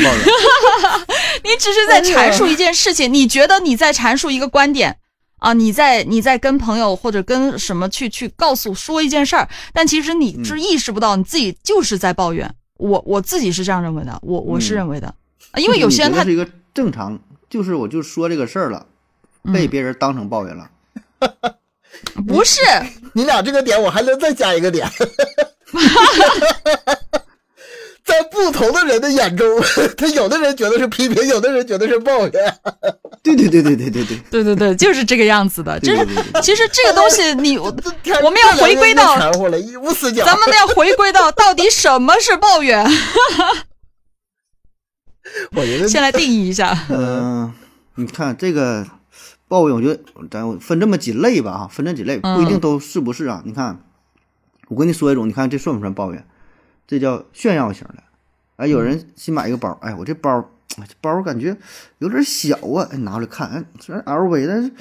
[1.43, 4.99] 你只是在阐述一件事情，你觉得你在阐述一个观点。
[5.39, 12.55] 啊，你在你在跟朋友或者跟什么去去告诉说一件事儿，但其实你是意识不到你自己就是在抱怨。
[12.77, 15.13] 我我自己是这样认为的，我我是认为的，
[15.57, 17.19] 因为有些人他是一个正常，
[17.51, 18.87] 就是我就说这个事儿了，
[19.53, 20.71] 被别人当成抱怨了，
[22.27, 22.61] 不是？
[23.15, 24.89] 你俩这个点我还能再加一个点，
[28.09, 29.47] 在不同的人的的眼中，
[29.97, 32.33] 他有的人觉得是批评，有的人觉得是抱怨。
[33.23, 35.79] 对对对对对对对对对对，就是这个样子的。
[35.81, 36.07] 就是
[36.43, 37.67] 其实这个东西，你我
[38.25, 39.15] 我们要回归到
[39.59, 40.25] 一无死角。
[40.25, 42.85] 咱们要回归到到底什么是抱怨？
[45.53, 46.87] 我觉得 先来定义一下。
[46.89, 47.53] 嗯，
[47.97, 48.87] 你看这个
[49.47, 53.43] 抱怨，我觉得咱分这么几类吧，哈，分这几类不一定都是不是啊？
[53.45, 53.85] 你看，
[54.69, 56.27] 我跟你说一种，你看这算不算抱怨？
[56.89, 58.03] 这叫炫耀型的。
[58.57, 61.57] 哎，有人新买一个包，哎，我这包，这包感觉
[61.99, 64.73] 有点小啊，哎，拿出来看，哎，虽然 LV 但是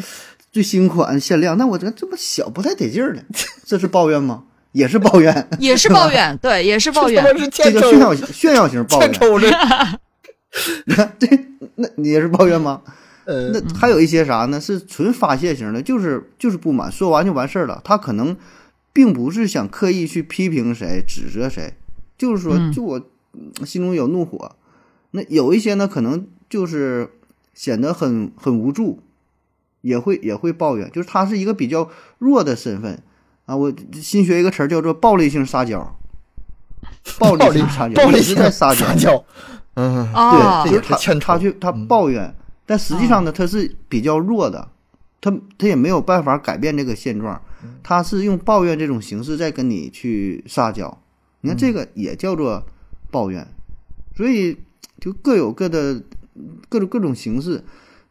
[0.51, 3.21] 最新款限量，那我这这么小不太得劲儿呢，
[3.63, 4.45] 这是抱怨吗？
[4.71, 9.11] 也是抱怨， 也是抱怨，对，也是抱怨，这叫炫耀炫耀型抱怨。
[9.13, 9.49] 抽着，
[11.19, 11.27] 这
[11.75, 12.81] 那你也是抱怨吗？
[13.25, 14.59] 呃，那还有一些啥呢？
[14.59, 17.81] 是纯发泄型的，就是就是不满，说完就完事儿了。
[17.83, 18.35] 他可能
[18.93, 21.73] 并不是想刻意去批评谁、指责谁，
[22.17, 23.01] 就是说，就我。
[23.63, 24.55] 心中有怒火，
[25.11, 27.07] 那有一些呢，可能就是
[27.53, 29.03] 显得很很无助，
[29.81, 32.99] 也会也会抱怨，就是他是一个比较弱的身份
[33.45, 33.55] 啊。
[33.55, 35.99] 我新学一个词儿叫做暴力性撒娇，
[37.19, 39.23] 暴力性撒娇，暴力在撒娇，
[39.75, 40.11] 嗯，
[40.63, 42.33] 对，就是他他去他抱怨，
[42.65, 44.67] 但实际上呢，他是比较弱的，
[45.21, 47.39] 他他也没有办法改变这个现状，
[47.83, 50.99] 他是用抱怨这种形式在跟你去撒娇，
[51.41, 52.65] 你看这个也叫做。
[53.09, 53.47] 抱怨，
[54.17, 54.57] 所以
[54.99, 56.03] 就各有各的
[56.67, 57.63] 各种各种形式，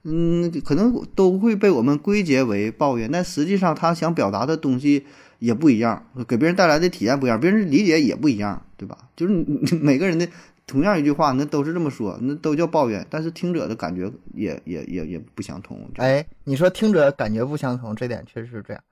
[0.05, 5.05] 嗯，可能都会被我们归结为抱怨，但实际上他想表达的东西
[5.39, 8.97] 也不一样，给别人带来的体验不一样，别人理解也不一样，对吧？
[9.15, 9.35] 就是
[9.77, 10.27] 每个人的
[10.67, 15.79] 同样一句话，那都是这么说，那都叫抱怨，但是听者的感觉也也也也不相同。
[15.97, 18.83] 哎，你说听者感觉不相同，这点确实是这样。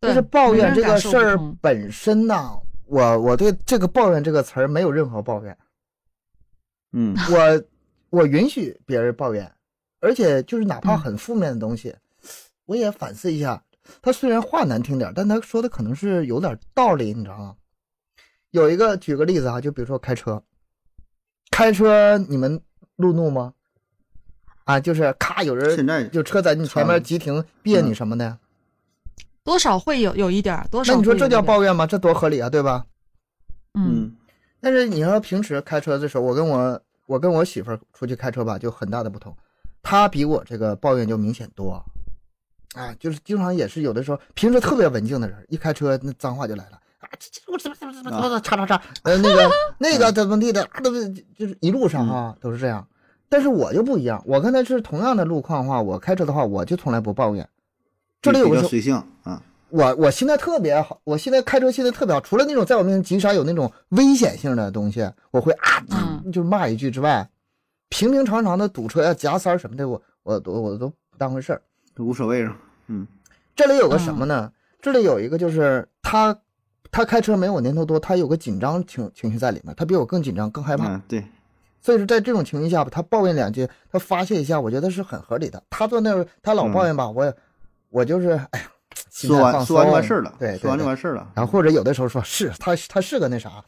[0.00, 2.52] 但是抱怨这个事儿本身呢。
[2.86, 5.56] 我我对这个抱怨这个词儿没有任何抱怨，
[6.92, 7.64] 嗯，我
[8.10, 9.52] 我允许别人抱怨，
[10.00, 11.94] 而且就是哪怕很负面的东西，
[12.64, 13.62] 我也反思一下。
[14.02, 17.56] 他虽然话难听点，但他说的可能是有点道理，你知道吗？
[18.50, 20.42] 有一个举个例子啊，就比如说开车，
[21.50, 22.60] 开车你们
[22.96, 23.54] 路怒吗？
[24.64, 28.38] 啊，就是咔有人就车在你前面急停别你什么的。
[29.46, 30.92] 多少会有有一点儿，多少？
[30.92, 31.86] 那你说这叫抱怨吗？
[31.86, 32.84] 这多合理啊，对吧？
[33.74, 34.12] 嗯。
[34.60, 39.32] 但是你要平时开车的时候，我跟我我跟我媳妇儿出去开车吧，就很大的不同。
[39.84, 41.80] 她比我这个抱怨就明显多，
[42.74, 52.84] 啊，就是经常也是有的时候，平时特别文静的人，一开车那脏话就来了啊，这这我怎么怎么怎么怎么叉叉叉，呃那个 那个怎么地的啊，都是就是一路上啊都是这样。
[53.28, 57.48] 但是我就不一样，我跟他是同样的路况的话，我开车的话，我就从来不抱怨。
[58.22, 67.28] 这里有个随性啊，我我现在特别好，我现在开车现在特别好，除了那种在我面前急刹有那种危险性的东西，我会啊，就骂一句之外，
[67.88, 71.62] 平平常常的堵车呀、夹塞什么的，我我我我都不当回事儿，
[71.94, 72.56] 都无所谓了。
[72.88, 73.06] 嗯，
[73.54, 74.50] 这里有个什么呢？
[74.80, 76.36] 这里有一个就是他
[76.90, 81.00] 他开车没我年头多，他有个紧张情情绪在里面，他比我更紧张、更害怕。
[81.06, 81.24] 对，
[81.80, 85.62] 所以说在这种情况下吧，他抱怨两句，他发泄一下，我觉得是很合理的。
[85.70, 87.32] 他坐那儿，他老抱怨吧，我也。
[87.88, 88.70] 我就是，哎呀，
[89.10, 91.32] 说完说完就完事儿了，对，说完就完事儿了。
[91.34, 93.64] 然后或者有的时候说是他他是个那啥，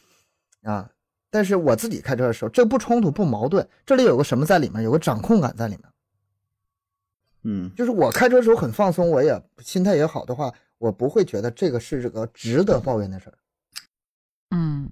[0.63, 0.91] 啊，
[1.31, 5.85] 但是我自己开车的时候，这不冲突不矛盾，这里有个什么在里面，有个掌控感在里面。
[7.45, 13.39] 嗯，就是我开车的时候很放松，我也心态也好的话，我不会觉得这个是这个值得抱怨的事儿。
[14.51, 14.91] 嗯，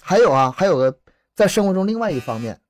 [0.00, 0.98] 还有啊，还有个
[1.34, 2.60] 在生活中另外一方面，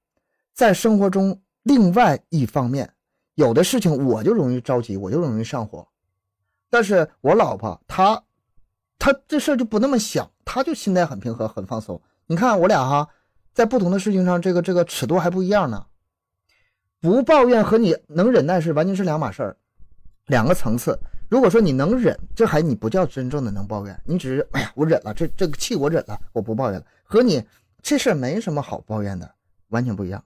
[0.54, 2.92] 在生活中另外一方面。
[3.38, 5.86] 有的事情我就容易着急，我就容易上火，
[6.68, 8.20] 但是我老婆她，
[8.98, 12.02] 她这事儿就不那么想，她就心态很平和，很放松。
[12.26, 13.08] 你看我俩哈，
[13.54, 15.86] 在不同的事情上，这个这个尺度还不一样呢。
[17.00, 19.56] 不抱怨和你能忍耐是完全是两码事儿，
[20.26, 20.98] 两个层次。
[21.28, 26.84] 如果说你能忍，这还你不叫真正的能抱怨，你只是哎呀我忍了，这这个气我忍了，我不抱怨了。
[27.04, 27.40] 和你
[27.82, 29.32] 这事儿没什么好抱怨的，
[29.68, 30.24] 完全不一样。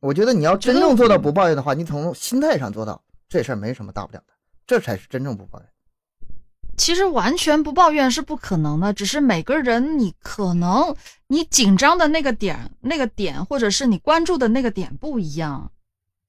[0.00, 4.34] 我觉得你要真正做到不抱怨的话，你从心态上做到这事儿没什么大不了的，
[4.66, 5.68] 这才是真正不抱怨。
[6.76, 10.94] 其实完全不抱怨是不可能的，只是每个人你可能
[11.26, 15.72] 你紧张的那个点、那个点，或者是你关注的那个点不一样。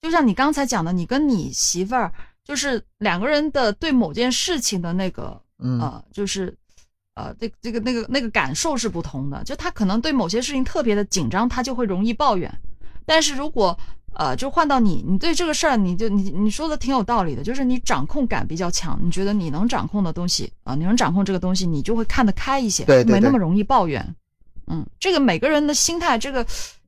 [0.01, 2.13] 就像你刚才讲的，你跟你媳妇儿
[2.45, 6.55] 就是两个人的对某件事情的那个呃，就是
[7.15, 9.43] 呃，这这个那个那个感受是不同的。
[9.43, 12.49] 就他可能对某些事情特别的紧张，他就会容易抱怨。
[13.07, 13.75] 但是如果
[14.13, 24.15] 呃，就换到你，你对这个事儿，你就你你说的挺有道理的，就是你掌控感比较强，你觉得你能掌控的东西啊，你能掌控这个东西，你就会看得开一些，对，没那么容易抱怨。
[24.65, 26.45] 嗯，这个每个人的心态，这个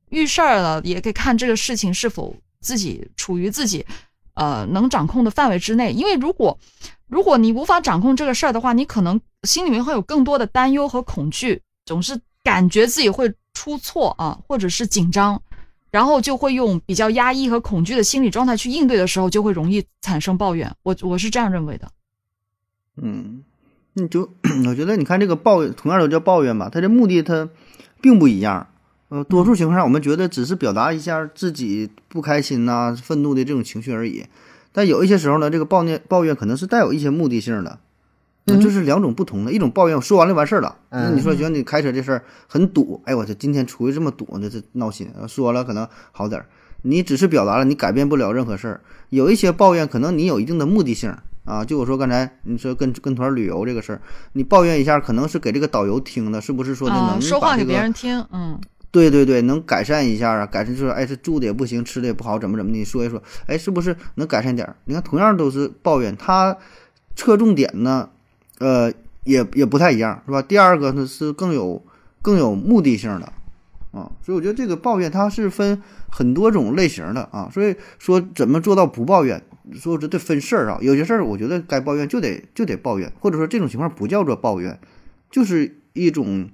[0.08, 3.86] 遇事儿了，也可以看这个事情是否自己处于自己
[4.34, 5.92] 呃能掌控的范围之内。
[5.92, 6.58] 因为如果
[7.06, 15.40] 如果你无法掌控这个事儿的话，你可能心里面会有更多的担忧和恐惧，总是感觉自己会出错啊，或者是紧张，
[15.90, 20.74] 然后就会用比较压抑和恐惧的心理状态去应对的时候，就会容易产生抱怨。
[20.82, 21.90] 我我是这样认为的。
[22.96, 23.42] 嗯，
[23.94, 24.32] 你就
[24.66, 27.48] 我觉得你看这个抱怨，同样都叫抱怨吧，它的目的它。
[28.02, 28.66] 并不一样，
[29.10, 34.24] 呃，多数情况下我们觉得只是表达一下自己不开心呐、愤怒的这种情绪而已。
[34.72, 37.78] 但有一些时候呢，这个抱怨抱怨可能是带有一些目的性的，
[38.44, 39.52] 那就是两种不同的。
[39.52, 45.10] 一种抱怨说完了完事儿了，那你说觉得你开车这事儿很堵，哎我这今天出去这么堵，这这闹心。
[45.28, 46.46] 说了可能好点儿，
[46.82, 48.80] 你只是表达了，你改变不了任何事儿。
[49.08, 51.14] 有一些抱怨可能你有一定的目的性。
[51.46, 54.00] 啊，就我说刚才你说跟跟团旅游这个事儿，
[54.34, 58.24] 你抱怨一下，可能是给这个导游听的，是不是说你能说话给别人听？
[58.30, 58.60] 嗯，
[58.92, 62.78] 对对对，能改善一下啊，改善就是哎，这住的也不行，吃的也不好，怎么怎么的？
[62.78, 64.76] 你说一说，哎，是不是能改善点儿？
[64.84, 66.56] 你看，同样都是抱怨，他
[67.16, 68.10] 侧重点呢，
[68.60, 68.92] 呃，
[69.24, 70.40] 也也不太一样，是吧？
[70.40, 71.82] 第二个呢是更有
[72.22, 73.26] 更有目的性的
[73.90, 79.42] 啊，所以我觉得这个抱怨它是分很多种类型的啊，所以说怎么做到不抱怨？
[79.74, 84.78] 说这得分事儿啊，有些事儿我觉得该抱怨就得就得抱怨，或者说这种情况不叫做抱怨，
[85.30, 86.48] 就是一种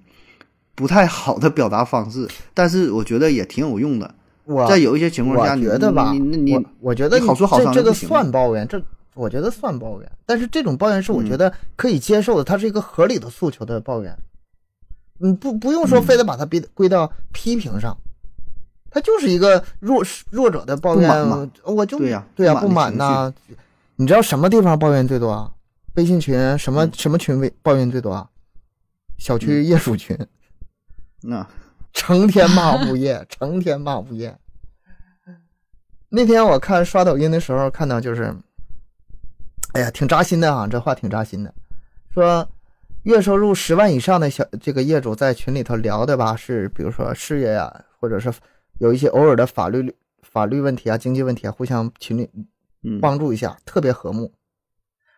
[0.75, 2.29] 不太好的表达方式。
[2.53, 4.14] 但是我觉得也挺有用的。
[4.45, 6.12] 我在有一些情况下，你觉得吧？
[6.12, 8.81] 你你我觉得好说好这这个算抱怨，这
[9.17, 10.13] 我觉得算抱怨。
[10.25, 14.17] 但是这种抱怨是我觉得可以接受的，它是一个合理的诉求的抱怨。
[15.19, 17.97] 你不不用说非得把它归归到批评上。
[18.91, 23.33] 它就是一个弱弱者的抱怨，我就对呀，对呀，不满呐。
[23.97, 25.53] 你知道什么地方抱怨最多啊？
[25.95, 28.29] 微信群什么什么群为抱怨最多？
[29.19, 30.15] 小区业主群，
[31.23, 31.47] 那
[31.95, 34.37] 成天骂物业，成天骂物业。
[36.11, 38.35] 那天我看刷抖音的时候看到，就是，
[39.77, 41.53] 哎呀，挺扎心的啊，这话挺扎心的。
[42.09, 42.49] 说
[43.03, 48.33] 月收入十万以上的小这个业主在群里头聊的吧，是比如说事业呀，或者是。
[48.79, 52.29] 有一些偶尔的法律法律问题啊，经济问题啊，互相群里
[53.01, 54.31] 帮助一下，特别和睦。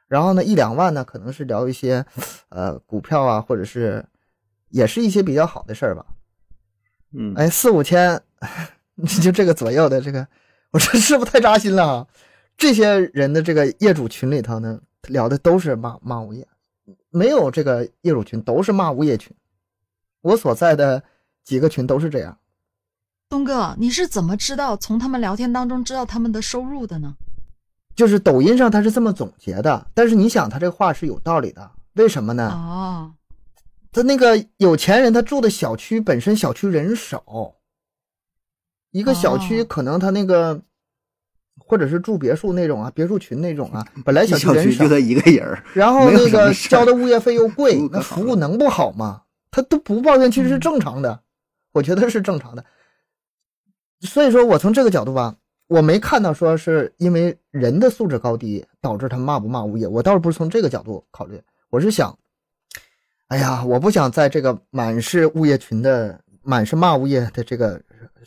[0.07, 2.07] 然后呢，一两万呢，可能是聊一些
[2.51, 4.07] 呃股票啊，或者是
[4.69, 6.07] 也是一些比较好的事儿吧。
[7.13, 8.23] 嗯，哎，四五千，
[9.21, 10.25] 就这个左右的这个，
[10.71, 12.07] 我说是不是太扎心了啊？
[12.59, 16.47] 这些人的这个业主群里头呢，聊的都是骂骂物业，
[17.09, 19.35] 没有这个业主群都是骂物业群。
[20.21, 21.03] 我所在的
[21.45, 22.37] 几个群都是这样。
[23.29, 27.15] 东哥，你是怎么知道从他们聊天当中知道他们的收入的呢？
[27.95, 32.51] 就是抖音上他是这么总结的，但是你想，他这话是有道理的，为什么呢？
[32.51, 33.15] 哦，
[33.93, 37.55] 他那个有钱人，他住的小区本身小区人少，
[38.91, 40.63] 一个小区可能他那个，
[41.69, 49.23] 或者是住别墅那种啊，别墅群那种啊，本来 小区人少就他一个人然后那个交的物业费又贵，那服务能不好吗？
[49.51, 51.21] 他都不抱怨，其实是正常的，
[51.73, 52.65] 我觉得是正常的。
[54.01, 62.17] 所以说我从这个角度吧，我没看到说是因为人的素质高低导致他骂不骂物业，我倒是不是从这个角度考虑，我是想，
[63.29, 67.81] 哎呀，我不想在这个满是物业群的、满是骂物业的这个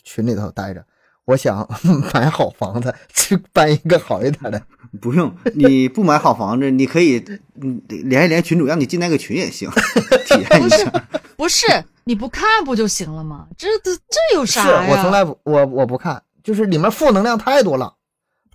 [0.04, 0.84] 群里头待着，
[1.26, 1.68] 我想
[2.14, 4.60] 买好房子，去搬一个好一点的。
[5.00, 7.18] 不用，你不买好房子，你可以
[7.60, 9.70] 嗯连一连群主，让你进那个群也行，
[10.26, 10.90] 体验一下。
[11.36, 11.66] 不是。
[12.04, 13.46] 你不看不就行了吗？
[13.56, 14.84] 这这这有啥呀？
[14.84, 17.94] 是我从来不我我不看，就是里面负能量太多了，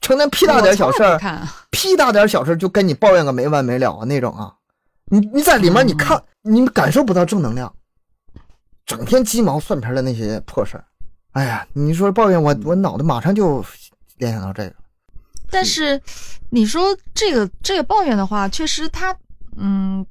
[0.01, 1.17] 成天屁大点小事儿，
[1.71, 4.53] 屁大点小事就跟你抱怨个没完没了啊那种啊！
[5.05, 7.73] 你你在里面你看你感受不到正能量，
[8.85, 10.83] 整天鸡毛蒜皮的那些破事儿，
[11.31, 13.63] 哎呀，你说抱怨我我脑袋马上就
[14.17, 14.75] 联想到这个。
[15.49, 16.01] 但是
[16.49, 19.15] 你说这个这个抱怨的话，确实他
[19.55, 20.05] 嗯。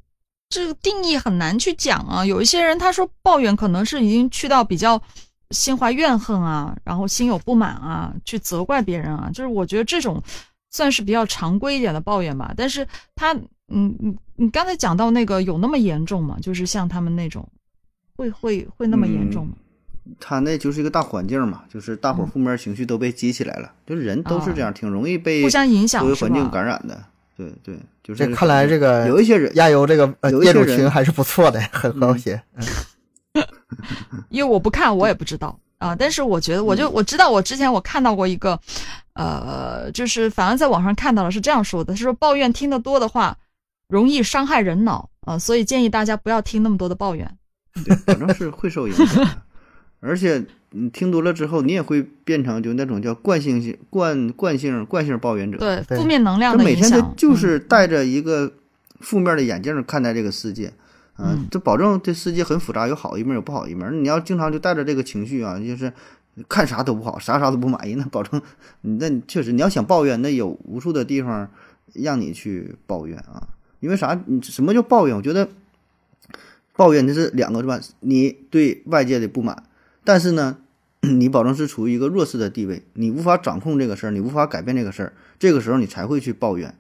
[0.49, 4.99] 这个定义很难去讲啊，有一些人他说抱怨可能是已经去到比较
[5.51, 10.23] 心怀怨恨啊，然后心有不满啊，去责怪别人啊，就是我觉得这种
[10.71, 12.55] 算是比较常规一点的抱怨吧。
[12.57, 12.87] 但是
[13.17, 13.35] 他，
[13.67, 16.39] 嗯嗯，你刚才讲到那个有那么严重吗？
[16.41, 17.47] 就是像他们那种，
[18.17, 19.55] 会会会那么严重吗？
[20.21, 27.03] 他那就是一个大环境嘛，就是大伙负面情绪都被激起来了，就是人都是这样，挺容易被互相影响，周围环境感染的。
[27.37, 30.07] 对对，就是这看来这个有一些人亚游这个
[30.43, 32.43] 业主群还是不错的，很和谐。
[34.31, 35.95] 因为我不看，我也不知道啊。
[35.95, 38.59] 但是我觉得，我就我知道，我之前我看到过一个，
[39.13, 43.37] 呃，就是反而在网上看到了是这样说的：是说抱怨听得多的话，
[43.89, 47.31] 容易伤害人脑啊，所以建议大家不要听那么多的抱怨。
[47.85, 49.43] 对，反正是会受影响的。
[50.07, 55.59] 而且你听多了之后，你也会变成就那种叫惯性性惯惯性惯性抱怨者。
[55.59, 58.53] 对，负面能量他每天他就嗯是戴着一个
[59.01, 60.69] 负面的眼镜看待这个世界，
[61.15, 64.05] 啊、嗯这保证这世界很复杂，有好一面，有不好一面。
[64.05, 65.93] 你要经常就带着这个情绪啊，就是
[66.49, 68.41] 看啥都不好，啥啥都不满意，那保证
[68.83, 71.49] 你那确实你要想抱怨，那有无数的地方
[71.95, 73.49] 让你去抱怨啊。
[73.81, 74.19] 因为啥？
[74.27, 75.15] 你什么叫抱怨？
[75.15, 75.49] 我觉得
[76.75, 77.79] 抱怨这是两个是吧？
[78.01, 79.63] 你对外界的不满，
[80.07, 80.59] 但是呢，
[81.03, 86.75] 你保证是处于一个弱势的地位，你无法掌控这个事儿，你无法改变这个事儿，这个时候你才会去抱怨。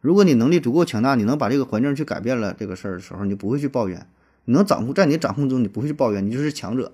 [0.00, 4.06] 如果你能力足够强大，你能把这个环境去改变了这个事儿的时候，你就不会去抱怨。
[4.46, 6.90] 你能掌控在你掌控中，你不会去抱怨，你就是强者。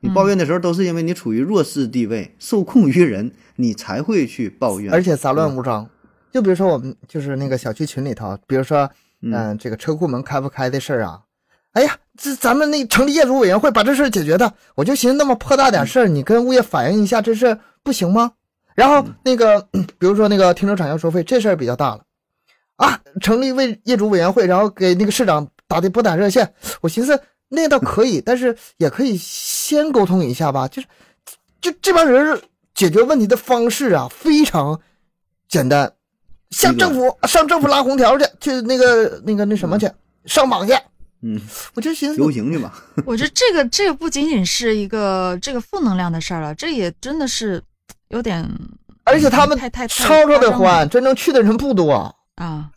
[0.00, 4.92] 你抱怨的时候，都是因为你处于弱势地位，受控于人，你才会去抱怨。
[4.92, 5.88] 而且杂乱无章。
[6.30, 8.90] 就比如说我们就是那个小区群里头，比如说，
[9.22, 11.22] 嗯嗯、这个车库门开不开的事儿啊，
[11.76, 18.32] 哎呀，这咱们那成立业主委员会把这事解决的，我就寻思那么破大点事儿，你跟物业反映一下，这事不行吗？
[18.74, 19.60] 然后那个，
[19.98, 22.00] 比如说那个停车场要收费，这事儿比较大了，
[22.76, 26.50] 啊，成立为业主委员会，然后给那个市长打的拨打热线，
[26.80, 27.20] 我寻思
[27.50, 30.88] 那倒可以，但是也可以先沟通一下吧，就是，
[31.60, 32.40] 就这帮人
[32.74, 34.80] 解决问题的方式啊，非常
[35.46, 35.92] 简单，
[36.52, 39.90] 向政府上政府拉红条去，去那个那个那什么去
[40.24, 40.72] 上访去，
[41.22, 41.40] 嗯，
[41.74, 42.72] 我就寻思游行去吧。
[43.04, 47.62] 我觉得这个这个不仅仅是一个这个负能量的事儿了，这也真的是
[48.08, 48.48] 有点，
[49.04, 52.14] 而且他们太太太吵吵的欢，真正去的人不多。
[52.36, 52.68] 啊，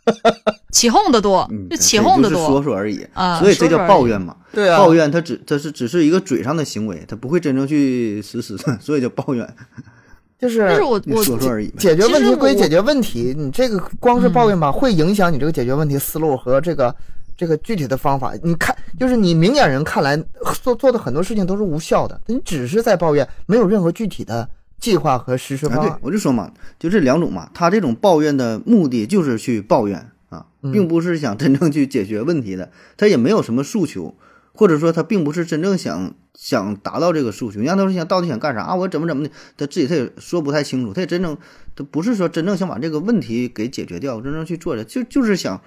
[0.72, 4.34] 起哄的多嗯，，就起哄的就是说说而已啊所以这叫抱怨嘛。
[4.54, 9.46] 对啊，抱怨他只他是只是一个嘴上的行为，他不会真正去实施，所以叫抱怨。
[10.40, 11.68] 就是但是我你我说说而已。
[11.78, 16.96] 解决问题归解决问题，你这个光是抱怨吧，会影响你这个解决问题思路和这个
[17.40, 18.34] 这个具体的方法。
[18.44, 20.22] 你看，就是你明眼人看来
[20.62, 34.14] 做做的很多事情都是无效的，你只是在抱怨，没有任何具体的计划和实施啊，对我就说嘛，就这两种嘛，他这种抱怨的目的就是去抱怨啊，嗯并不是想真正去解决问题的，他也没有什么诉求，
[34.52, 41.38] 或者说他并不是真正想想达到这个诉求，人家都是想到底想干啥啊，我怎么怎么的，他自己他也说不太清楚，他也真正
[41.76, 45.62] 他不是说真正想把这个问题给解决掉，真正去做的，就就是想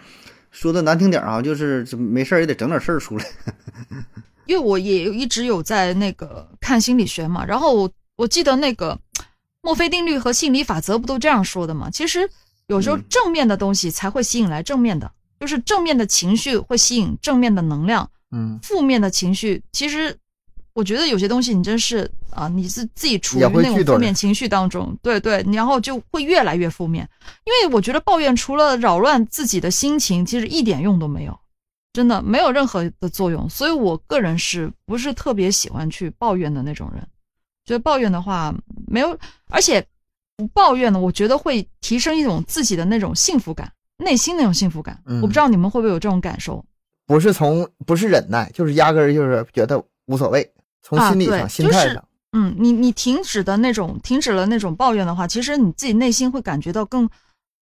[0.52, 3.24] 说的难听点儿啊，就是没事儿也得整点事儿出来，
[4.46, 8.96] 因为我也一直有在那个看心理学嘛，然后我我记得那个
[9.62, 11.90] 墨菲定律和吸引力法则不都这样说的吗？
[11.90, 12.28] 其实
[12.68, 20.16] 有时候嗯正面的东西才会吸引来正面的，就是正面的情绪会吸引正面的能量，嗯，负面的情绪其实。
[20.74, 27.08] 我觉得有些东西你真是啊，你是自己处于那种负面情绪当中，对对，然后就会越来越负面。
[27.44, 31.38] 因为我觉得抱怨除了扰乱自己的心情，其实一点用都没有。
[31.92, 37.06] 真的没有任何的作用，所以我个人是不是特别喜欢去抱怨的那种人？
[37.66, 38.54] 觉得抱怨的话
[38.86, 39.14] 没有，
[39.50, 39.86] 而且
[40.38, 44.98] 不抱怨呢，我觉得会提升一种自己的那种幸福感，内心那种幸福感。
[45.04, 46.64] 嗯我不知道你们会不会有这种感受？
[47.04, 50.50] 不是从不是忍耐，就是压根儿就是觉得无所谓，
[50.82, 57.08] 从啊心理上、心态上，嗯，你你停止的那种，停止了那种抱怨的话，其实你自己内心会感觉到更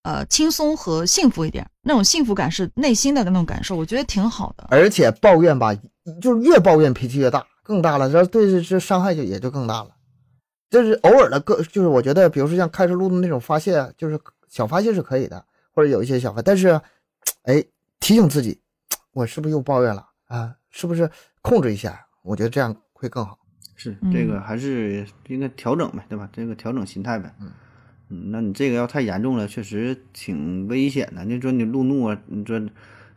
[0.03, 1.68] 呃轻松和幸福一点。
[1.83, 4.66] 那种幸福感是内心的那种感受，我觉得挺好的。
[4.71, 5.75] 而且抱怨吧，
[6.21, 9.91] 就是越抱怨脾气越大，更大了，然后对这这伤害就也就更大了。
[10.71, 14.18] 就是偶尔的个，就是我觉得，比如说像开车路的那种发泄，就是
[14.49, 15.45] 小发泄是可以的，
[15.75, 16.81] 或者有一些小发，但是，
[17.43, 17.64] 哎，
[17.99, 18.61] 提醒自己，
[19.12, 20.55] 我是不是又抱怨了啊？
[20.71, 21.11] 是不是
[21.43, 22.07] 控制一下？
[22.23, 23.38] 我觉得这样会更好。
[23.76, 26.28] 是嗯这个还是应该调整呗，对吧？
[26.34, 27.34] 这个调整心态呗。
[27.40, 27.51] 嗯
[28.11, 31.24] 嗯，那你这个要太严重了，确实挺危险的。
[31.24, 32.61] 你说你路怒啊，你说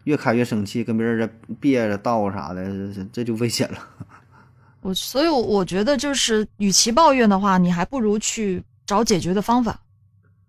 [0.05, 2.63] 越开越生气，跟别人在别着道啊啥的，
[2.93, 3.77] 这这就危险了。
[4.81, 9.77] 我所以，我觉得就是，与其抱怨的话，你还不如去找解决的方法。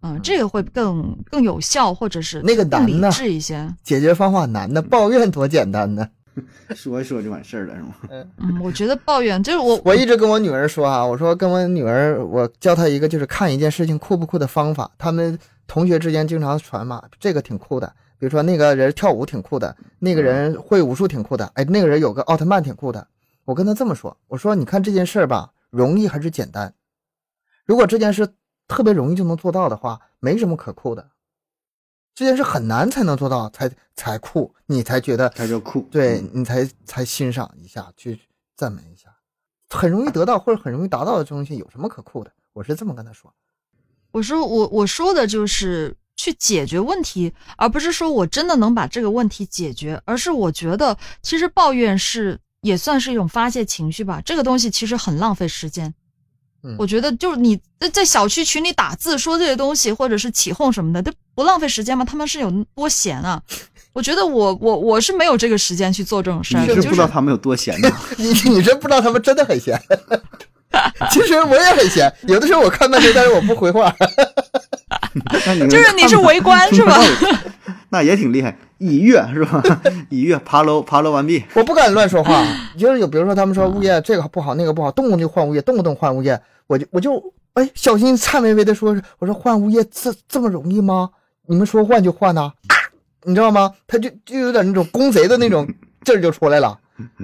[0.03, 3.69] 嗯，这个会更更有效，或者是那个更理难呢智一些。
[3.83, 6.07] 解决方法难的，抱怨多简单呢。
[6.75, 7.95] 说一说就完事儿了，是吗？
[8.11, 14.91] 嗯，我觉得抱怨就是我我一直跟我女儿说啊，我说跟我女儿，我教她一个就是看一件事情酷不酷的方法。
[14.99, 17.87] 他们同学之间经常传嘛，这个挺酷的，
[18.19, 23.07] 比如说那个人跳舞挺酷的，那个人会武术挺酷的，哎，那个人有个奥特曼挺酷的。
[23.45, 26.73] 我跟她这么说，我说你看这件事儿吧，容易还是简单？
[27.65, 28.29] 如果这件事
[28.67, 31.07] 特别容易就能做到的话，没什么可酷的。
[32.15, 35.81] 这件事很难才能做到，才才酷，你才觉得才叫酷。
[35.91, 38.21] 对嗯你才才欣赏一下，去
[38.57, 39.09] 赞美一下，
[39.69, 42.31] 很容易得到或者很容易达到的东西，有什么可酷的？
[42.53, 43.33] 我是这么跟他说。
[44.13, 54.23] 我说我我说的就是去解决问题，而不是说我真的能把这个问题解决，而是我觉得其实抱怨是也算是一种发泄情绪吧。
[54.25, 55.93] 这个东西其实很浪费时间。
[56.63, 62.05] 嗯我觉得就是你在在小区群里打字说这些东西，或者是起哄什么的，都不浪费时间吗？
[62.05, 63.41] 他们是有多闲啊？
[63.93, 67.89] 我觉得我我我是没有这个时间去做这种事儿，你是不知道他们有多闲呐。
[68.19, 69.81] 你你真不知道他们真的很闲。
[71.13, 73.95] 其实我也很闲，有的时候我看半天，但是我不回话。
[75.71, 77.01] 就是你是围观是吧？
[77.91, 79.63] 那也挺厉害，一跃是吧？
[80.11, 81.45] 一跃爬楼，爬楼完毕。
[81.55, 82.45] 我不敢乱说话，
[82.77, 87.23] 就是有，比如说他们说物业这个不好，那个不好，动不动就换物业，动不动换物业，我就我就
[87.53, 91.11] 哎小心颤巍巍的说，我说换物业这这么容易吗？
[91.47, 92.53] 你们说换就换呐、啊，
[93.25, 93.73] 你知道吗？
[93.87, 95.67] 他就就有点那种公贼的那种
[96.05, 96.79] 劲儿就出来了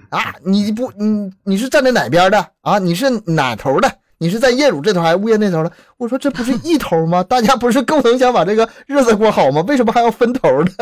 [0.09, 0.35] 啊！
[0.45, 2.79] 你不你你是站在哪边的啊？
[2.79, 3.91] 你是哪头的？
[4.19, 5.73] 你是在业主这头还是物业那头的？
[5.97, 7.23] 我说这不是一头吗？
[7.29, 9.63] 大家不是共同想把这个日子过好吗？
[9.69, 10.73] 为什么还要分头呢？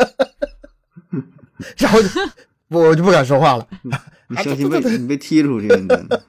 [1.77, 2.09] 然后就
[2.69, 3.67] 我就不敢说话了。
[4.27, 6.21] 你小心被你被踢出去，了真的。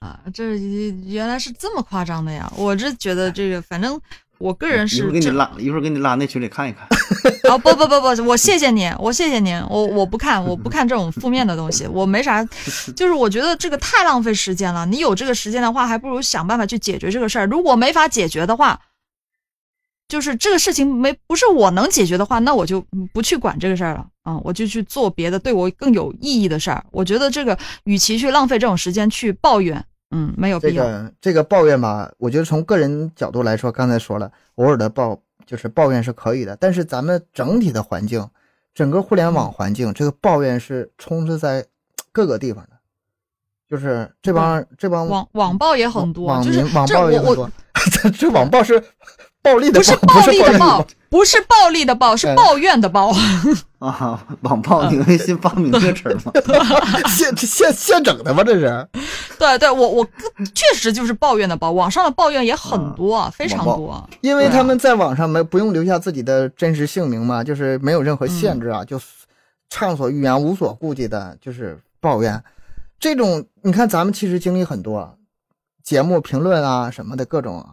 [0.00, 2.50] 啊，这原来是这么夸张的呀！
[2.56, 3.98] 我这觉得这个，反正
[4.38, 6.86] 我个人一是会儿给你拉，一会儿给你拉那群里看一看。
[7.50, 12.44] 啊，不不不不，我谢谢你，我谢谢你，我我不看，我不看这种负面的东西，我没啥，
[12.94, 14.84] 就是我觉得这个太浪费时间了。
[14.86, 17.46] 你有这个时间的话，还不如想办法去解决这个事儿。
[17.46, 18.78] 如果没法解决的话，
[20.08, 26.84] 就是这个事情没不是我能解决的话，那我就不去管这个事儿了啊、嗯，我就去做别的对我更有意义的事儿。
[26.92, 30.84] 我觉得这个与其去浪费这种时间去抱怨，嗯，没有必要。
[30.84, 38.28] 这个这个抱怨吧，我觉得从个人角度来说，刚才说了，偶尔的抱就是抱怨是可以的，但是咱们整体的环境，
[38.74, 41.64] 整个互联网环境，这个抱怨是充斥在
[42.12, 42.70] 各个地方的，
[43.68, 47.50] 就是这帮这帮网网暴也很多，网就是民网暴也很多。
[47.92, 48.82] 这 这网暴是
[49.42, 50.86] 暴力的不是暴，力的暴暴，
[51.16, 53.10] 不是暴力的暴，是哎抱怨的抱。
[53.80, 56.32] 啊，网暴，你微信发明这词儿吗？
[57.08, 58.44] 现现现整的吗？
[58.44, 58.86] 这是
[59.38, 60.06] 对对，我我
[60.54, 64.06] 确实就是抱怨的抱，网上的抱怨也很多，啊、非常多。
[64.20, 69.00] 因为他们在网上没不用留下自己的真实姓名嘛，就是没有任何限制啊，就
[69.70, 72.44] 畅所欲言、无所顾忌的，就是抱怨。
[73.00, 75.12] 这种你看，咱们其实经历很多啊，
[75.82, 77.66] 节目评论啊什么的各种啊。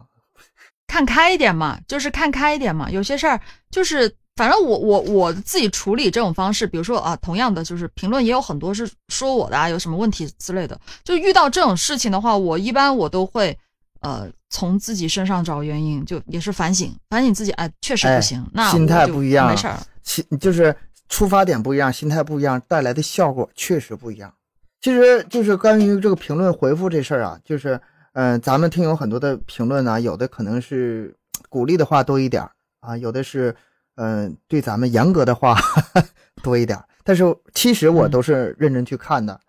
[0.94, 2.88] 看开一点嘛，就是看开一点嘛。
[2.92, 3.40] 有些事儿
[3.72, 10.80] 就是，反正我我我自己处理这种方式，比如说啊，同样的就是评论也有很多是说我的啊，有什么问题之类的。
[11.04, 13.58] 就遇到这种事情的话，我一般我都会
[14.02, 20.76] 呃从自己身上找原因，就也是反省，反省自己，哎，确实不行，哎、那心态不一样，没事儿，心就是
[21.10, 24.32] 出发点不一样，心态不一样，带来的效果确实不一样。
[24.80, 27.82] 其实就是关于这个评论回复这事儿啊，就是。
[28.14, 31.16] 嗯、呃，咱们听有很多的评论呢，有的可能是
[31.50, 32.48] 鼓励的话多一点
[32.80, 33.56] 啊，有的是
[33.96, 35.58] 嗯、呃、对咱们严格的话
[36.44, 36.80] 多一点。
[37.04, 39.40] 但是其实我都是认真去看的，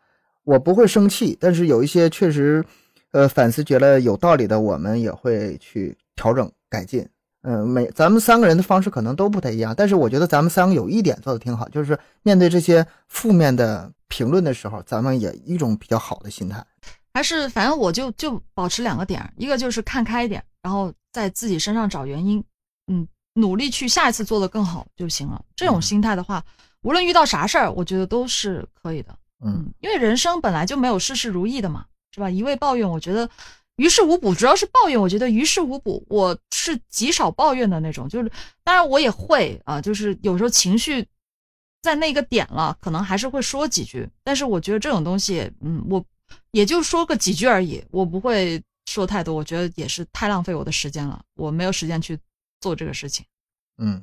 [0.42, 1.36] 我不会生气。
[1.40, 2.64] 但是有一些确实
[3.12, 7.06] 呃反思觉得有道理的，我们也会去调整改进。
[7.42, 16.64] 嗯、呃，每咱们三个人的方式可能都不太一样，但是我觉得咱们三个有一点做的挺好，就是面对这些负面的评论的时候，咱们也一种比较好的心态。
[17.14, 22.42] 还是反正我就就保持两个点，一个就是看开一点，然后在自己身上找原因，
[22.88, 25.42] 嗯，努力去下一次做得更好就行了。
[25.54, 26.44] 这种心态的话，
[26.82, 29.16] 无论遇到啥事儿，我觉得都是可以的。
[29.44, 32.28] 嗯，因为人生本来就没有事事如意的嘛，是吧？
[32.28, 33.30] 一味抱怨，我觉得
[33.76, 34.34] 于事无补。
[34.34, 36.04] 主要是抱怨，我觉得于事无补。
[36.08, 38.32] 我是极少抱怨的那种，就是
[38.64, 41.06] 当然我也会啊，就是有时候情绪
[41.80, 44.08] 在那个点了，可能还是会说几句。
[44.24, 46.04] 但是我觉得这种东西，嗯，我。
[46.52, 52.18] 也就说个几句而已，我不会说太多，我觉得也是太浪费我的时间了，我没有时间去
[52.60, 53.24] 做这个事情。
[53.78, 54.02] 嗯，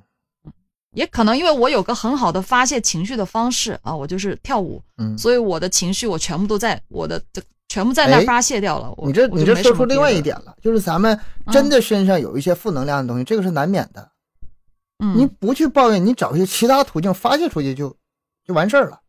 [0.94, 7.22] 也可能因为我有个很好的发泄情绪的方式啊，我就是跳舞，嗯，所以我的情绪我全部都在我的
[7.70, 8.94] 全部在那发泄掉了。
[9.06, 11.18] 你这你这说出另外一点了，就是咱们
[11.52, 14.12] 真的身上有一些负能量的东西，嗯、这个是难免的。
[15.00, 17.96] 嗯，你不去抱怨，你找一些其他途径发泄出去就
[18.46, 19.00] 就完事儿了，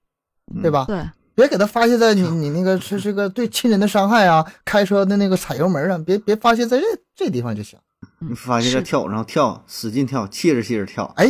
[0.62, 0.84] 对吧？
[0.86, 1.04] 对。
[1.34, 7.78] 别给他发泄在你你那个是这个对亲人的伤害啊， 开车的那个踩油门啊，别别发泄在这这地方就行。
[8.18, 11.12] 你发泄在跳舞上跳，使劲跳，气着气着跳。
[11.16, 11.28] 哎，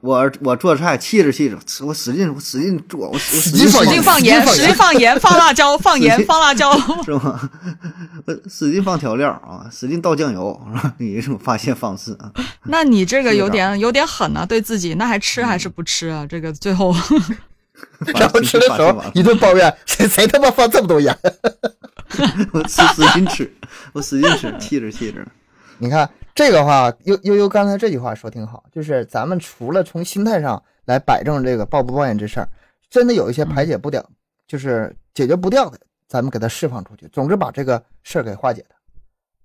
[0.00, 6.72] 我我我做菜气着气着，我使劲我使劲做，我我使劲使劲放盐，使劲放盐，放辣椒， 放盐，放辣椒，
[7.04, 7.50] 是吗？
[8.26, 10.60] 我使劲放调料啊，使劲倒酱油，
[10.98, 12.30] 你一种发泄方式啊。
[12.64, 16.24] 那你这个有点有点狠啊，对自己，那还吃还是不吃啊？
[16.28, 16.94] 这个最后。
[18.18, 21.16] 然后吃的时候一顿抱怨，谁谁他妈放这么多盐？
[22.52, 23.52] 我使使劲吃，
[23.92, 25.24] 我使劲吃，气着气着。
[25.78, 32.48] 你看这个话，悠悠悠刚才这句话说挺好，就是咱们除了从心态上来摆正这个抱不抱怨这事儿，
[32.88, 34.04] 真的有一些排解不了、
[34.46, 35.78] 就是解决不掉的，
[36.08, 37.08] 咱们给它释放出去。
[37.08, 38.76] 总之把这个事儿给化解它，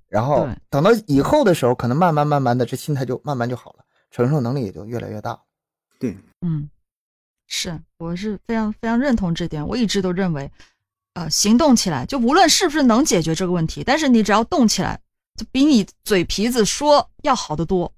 [0.07, 5.39] 然后等到以后的时候，可能慢慢慢慢的，这心态就慢慢就好了，承受能力也就越来越大。
[5.99, 6.69] 对，嗯，
[7.47, 9.65] 是，我是非常非常认同这点。
[9.67, 10.51] 我一直都认为，
[11.13, 14.99] 呃，行动起来，就无论是不是能解决这个问题，但是你只要动起来，
[15.35, 17.91] 就比你嘴皮子说要好得多。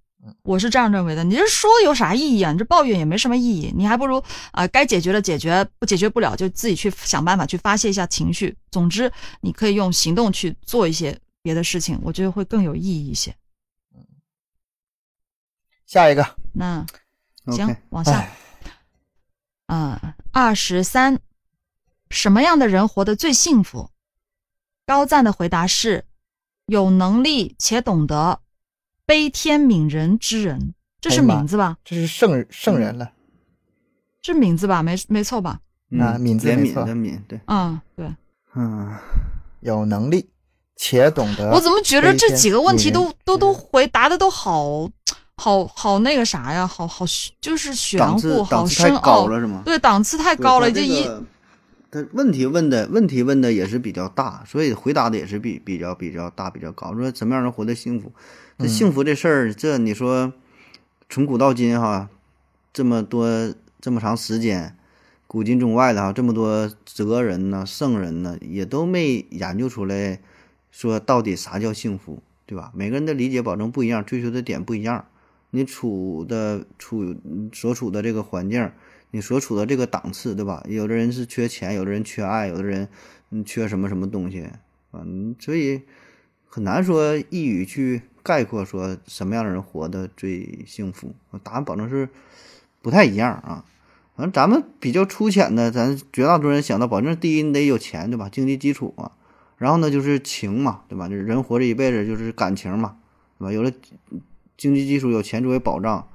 [0.44, 2.52] 我是这样认为的，你这说有啥意义啊？
[2.52, 4.22] 你这抱怨也没什么意义，你还不如
[4.52, 8.54] 啊，该解决的解决，不解决不了就自己去想办法去发泄一下情绪。
[8.70, 13.34] 总之，你可以用行动去做一些别的事情，我觉得会更有意义一些。
[15.86, 16.86] 下一个，那
[17.46, 18.28] 行，往下。
[19.68, 21.20] 嗯，二十三，
[22.10, 23.92] 什么样的人活得最幸福？
[24.86, 26.06] 高赞的回答是：
[26.66, 28.42] 有能力且懂得。
[29.06, 31.78] 悲天悯人之人，这是名字吧？
[31.86, 33.14] 这是圣圣人了，
[34.22, 34.84] 是名字吧？
[34.84, 35.62] 没没错吧？
[35.98, 38.14] 啊，敏字没错，悯对，嗯对，
[38.56, 38.94] 嗯，
[39.62, 40.30] 有能力
[40.76, 41.52] 且懂得。
[41.52, 44.90] 我怎么觉得这几个问题都都都回答的都好
[45.38, 46.66] 好好那个啥呀？
[46.66, 47.06] 好好
[47.40, 49.62] 就是玄乎，好深奥了是吗？
[49.64, 51.08] 对，档次太高了，这一。
[51.90, 56.94] 他问题问的问题问的也是比较大，所以回答的也是比比较比较大比较高。
[56.94, 58.12] 说怎么样能活得幸福？
[58.58, 60.34] 这幸福这事儿，这你说
[61.08, 62.10] 从古到今哈，
[62.74, 64.76] 这么多这么长时间，
[65.28, 70.20] 古今中外的哈，这么多哲人呢、圣人呢，也都没研究出来，
[70.72, 72.72] 说到底啥叫幸福，对吧？
[72.74, 75.06] 每个人的理解保证不一样，追求的点不一样。
[75.52, 77.16] 你处的处
[77.54, 78.72] 所处的这个环境。
[79.12, 80.62] 你所处的这个档次，对吧？
[80.68, 82.90] 有的人是缺钱，有的人缺爱，有的人
[83.30, 84.50] 嗯缺什么什么东西
[84.92, 85.02] 啊？
[85.40, 85.84] 所以
[86.46, 91.16] 很难说一语去概括说什么样的人活得最幸福。
[91.42, 92.10] 答案保证是
[92.82, 93.64] 不太一样啊。
[94.18, 98.28] 反正咱们比较粗浅的，咱绝大多数人想到，保证第一你得有钱，对吧？
[98.28, 99.14] 经济基础啊。
[99.58, 101.08] 然后呢就是情嘛，对吧？
[101.08, 102.98] 人活着一辈子就是感情嘛，
[103.40, 103.54] 对吧？
[103.54, 103.72] 有了
[104.58, 106.08] 经济基础，有钱作为保障。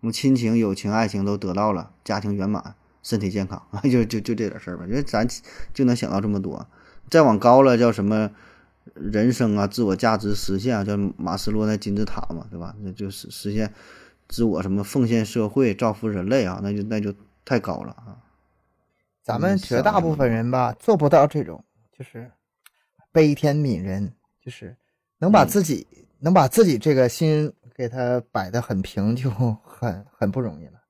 [0.00, 4.84] 什么亲情、友情、爱情都得到了，家庭圆满，身体健康 啊，就就就这点事儿吧。
[4.86, 5.26] 因为咱
[5.72, 6.66] 就能想到这么多，
[7.08, 8.30] 再往高了叫什么
[8.92, 12.74] 人生啊、自我价值实现啊，叫马斯洛那金字塔嘛，对吧？
[12.82, 13.72] 那就是实现
[14.28, 18.20] 自我什么奉献社会、造福人类啊，那就那就太高了啊。
[19.22, 21.64] 咱们绝大部分人吧，做不到这种，
[21.96, 22.30] 就是
[23.10, 24.12] 悲天悯人，
[24.44, 24.76] 就是
[25.16, 25.86] 能把自己
[26.18, 27.50] 能把自己这个心。
[27.74, 30.82] 给他摆的很平， 就很很不容易了，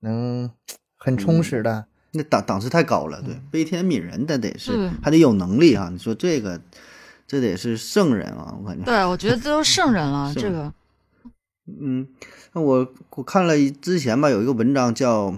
[0.00, 0.50] 能
[0.94, 5.88] 很充实的，那档档次太高了，对，悲天悯人的得是还得有能力啊！
[5.92, 6.60] 你说这个，
[7.26, 8.84] 这得是圣人啊，我感觉。
[8.84, 10.72] 对，我觉得这都圣人了，这个。
[11.66, 12.06] 嗯，
[12.52, 15.34] 那我我看了之前吧，有一个文章叫，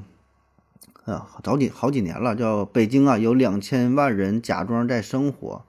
[1.07, 5.65] 啊，早几好几年了，叫北京啊，有两千万人假装在生活，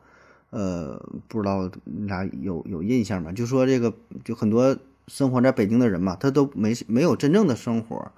[0.50, 3.32] 呃，不知道你俩有有印象吗？
[3.32, 3.93] 就说这个，
[4.26, 4.78] 就很多。
[5.10, 8.12] 生活在北京的人嘛，他都没没有真正的生活，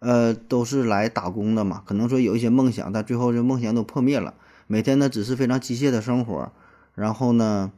[0.00, 1.82] 呃，都是来打工的嘛。
[1.86, 4.34] 可能说有一些梦想，但最后这梦想都破灭了。
[4.66, 6.50] 每天呢，只是非常机械的生活，
[6.96, 7.70] 然后呢，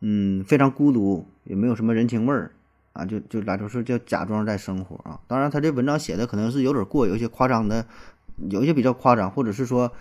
[0.00, 2.52] 嗯，非常孤独，也没有什么人情味儿
[2.92, 5.20] 啊，就就来说是叫假装在生活啊。
[5.26, 7.84] 当然，他这文章写的可能是有点过，有一些夸张的，
[8.48, 9.92] 有一些比较夸张，或者是说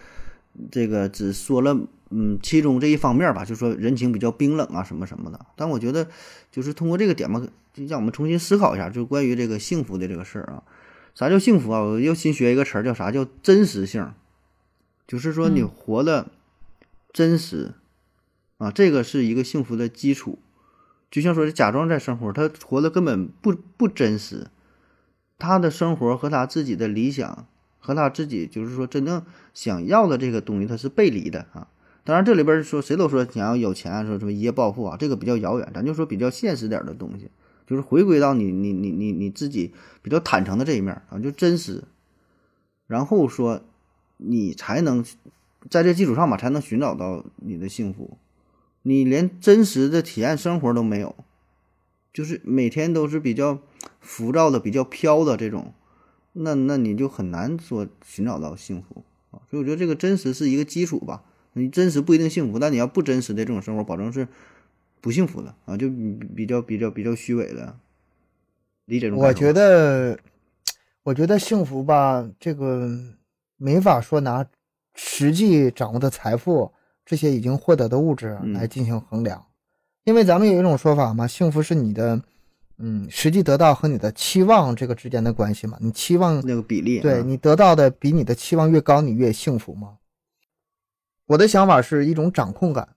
[0.71, 1.75] 这个只说了。
[2.09, 5.45] 嗯，其中这一方面吧，就说人情比较冰冷啊，什么什么的。
[5.55, 6.07] 但我觉得，
[6.51, 10.63] 就是通过这个点嘛，就让我们重新思考一下，就关于这个幸福的这个事儿啊。
[11.13, 11.79] 啥叫幸福啊？
[11.81, 14.13] 我又新学一个词儿，叫啥叫真实性？
[15.07, 16.31] 就是说你活的
[17.11, 17.73] 真实
[18.57, 20.39] 啊，这个是一个幸福的基础。
[21.09, 24.47] 就像说假装在生活，他活的根本不不真实，
[25.37, 27.47] 他的生活和他自己的理想
[27.79, 31.67] 和他自己就是说真正想要的这个东西，他是背离的啊。
[32.07, 35.69] 当然，这里边说谁都说想要有钱，说什么一夜暴富啊，这个比较遥远。
[35.73, 37.29] 咱就说比较现实点的东西，
[37.67, 41.83] 就是回归到你你你你你自己比较坦诚的这一面啊，就真实。
[42.87, 43.61] 然后说，
[44.15, 45.03] 你才能
[45.69, 48.17] 在这基础上吧，才能寻找到你的幸福。
[48.83, 51.13] 你连真实的体验生活都没有，
[52.13, 53.59] 就是每天都是比较
[53.99, 55.73] 浮躁的、比较飘的这种，
[56.31, 59.43] 那那你就很难说寻找到幸福啊。
[59.51, 61.23] 所以我觉得这个真实是一个基础吧。
[61.57, 64.27] 你真实不一定幸福，但你要不真实的这种生活，保证是
[65.01, 65.89] 不幸福的啊，就
[66.35, 67.75] 比较比较比较虚伪的
[68.85, 69.11] 理解。
[69.11, 70.17] 我觉得，
[71.03, 72.89] 我觉得幸福吧，这个
[73.57, 74.45] 没法说拿
[74.95, 76.71] 实际掌握的财富
[77.05, 79.45] 这些已经获得的物质来进行衡量，
[80.03, 82.21] 因为咱们有一种说法嘛，幸福是你的
[82.77, 89.97] 嗯实际得到和你的期望这个之间的关系嘛，你期望那个比例，对你得到的比你的期望越高，你越幸福吗？
[91.27, 92.95] 我的想法是一种掌控感，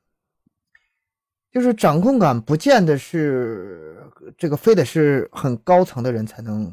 [1.51, 4.03] 就是掌控感不见得是
[4.39, 6.72] 这个非得是很高层的人才能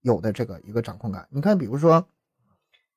[0.00, 1.28] 有的这个一个掌控感。
[1.30, 2.00] 你看，比如说，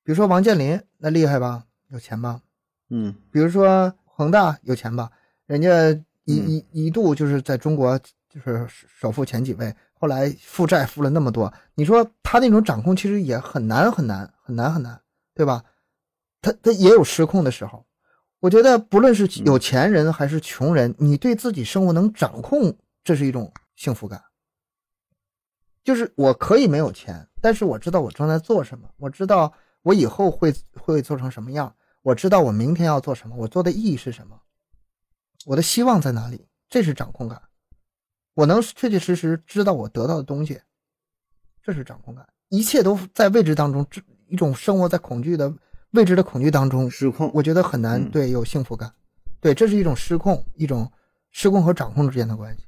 [0.02, 2.40] 比如说王健林，那厉害吧，有钱吧？
[2.88, 5.10] 嗯，比如说恒大有钱吧，
[5.46, 5.90] 人家
[6.24, 7.98] 一一一度就是在中国
[8.30, 14.98] 就是首富前几位，后来负债负了那么多，你说他那种掌控其实也很难很难很难很难，
[15.34, 15.62] 对吧？
[16.40, 17.84] 他他也有失控的时候。
[18.40, 22.74] 我觉得不论是有钱人还是穷人，你对自己生活能掌控，
[23.04, 24.22] 这是一种幸福感。
[25.84, 34.40] 就是我可以没有钱，但是我知道我正在做什么，我知道我以后会会做成什么样，我知道我明天要做什么，我做的意义是什么，
[35.44, 37.42] 我的希望在哪里，这是掌控感。
[38.32, 40.58] 我能确确实实知道我得到的东西，
[41.62, 42.26] 这是掌控感。
[42.48, 45.54] 一切都在未知当中，这一种生活在恐惧的。
[45.92, 48.92] 未知的恐惧当中失控，我觉得很难对有幸福感，
[49.40, 50.90] 对，这是一种失控，一种
[51.32, 52.64] 失控和掌控之间的关系。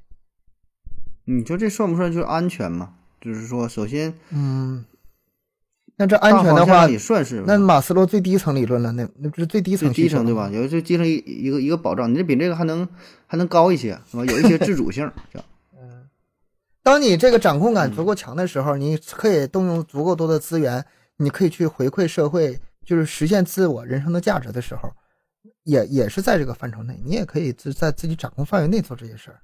[1.25, 2.95] 你说这算不算就是安全嘛？
[3.21, 4.83] 就是说，首先，嗯，
[5.95, 10.49] 那这安全的话也算是那马斯洛最低层理论了，那那不是最低层最低层对吧？
[10.49, 12.85] 有最低层一一个一个保障，你这比这个还能
[13.25, 14.25] 还能高一些，是吧？
[14.27, 15.09] 有一些自主性，
[15.79, 16.09] 嗯，
[16.83, 22.59] 当你这个掌控感足够强的时候，你可以动用足够多的资源，你可以去回馈社会。
[22.85, 24.91] 就是实现自我人生的价值的时候，
[25.63, 29.39] 也也是在这个范畴内，你也可以自在自己掌控范围内做这些事儿。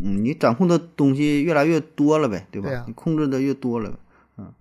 [0.00, 2.68] 嗯，你掌控的东西越来越多了呗，对吧？
[2.68, 3.98] 对你控制的越多了，
[4.36, 4.52] 嗯。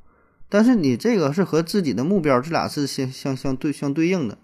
[0.49, 4.37] 但是你这个是和自己的目标，这俩是相相相对相对应的。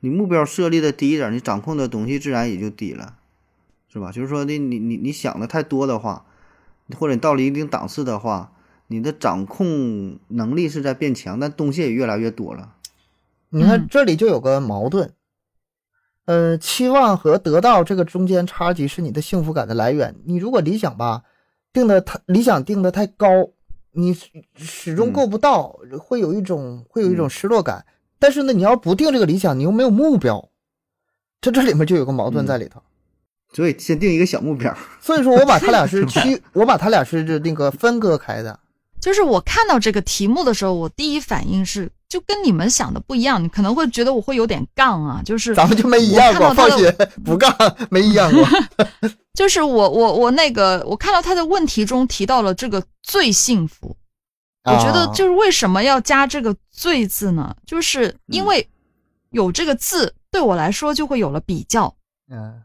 [0.00, 3.18] 你目标设立的低一点，你掌控的东西自然也就低了，
[3.88, 4.10] 是吧？
[4.10, 6.24] 就是说你，你你你想的太多的话，
[6.98, 8.52] 或者你到了一定档次的话，
[8.86, 12.74] 你的掌控能力是在变强，但东西也越来越多了。
[13.54, 15.12] 你看这里就有个矛盾，
[16.24, 20.16] 呃，期望和得到这个中间差距是你的幸福感的来源。
[20.24, 21.24] 你如果理想吧
[21.70, 23.28] 定的太理想定的太高，
[23.92, 24.16] 你
[24.56, 27.84] 始终够不到，会有一种会有一种失落感。
[28.18, 30.48] 但是呢，你要不定这个理想，你又没有目标，
[31.42, 32.82] 这这里面就有个矛盾在里头。
[33.52, 34.74] 所以先定一个小目标。
[34.98, 38.58] 所以说我把他俩 是区，我把他俩是那个分割开的。
[38.98, 41.90] 就是我看到这个题目的时候，我第一反应是。
[42.12, 46.86] 就跟你们想的不一样，你可能会觉得我会有点杠啊，就是咱们就没一样过，放心，
[47.24, 47.50] 不杠，
[47.88, 48.46] 没一样过。
[49.32, 53.96] 就是我我我那个，我看到他的问题中提到了这个最幸福，
[54.64, 57.56] 我觉得就是为什么要加这个最字呢？
[57.64, 58.68] 就是因为
[59.30, 61.96] 有这个字对我来说就会有了比较，
[62.30, 62.62] 嗯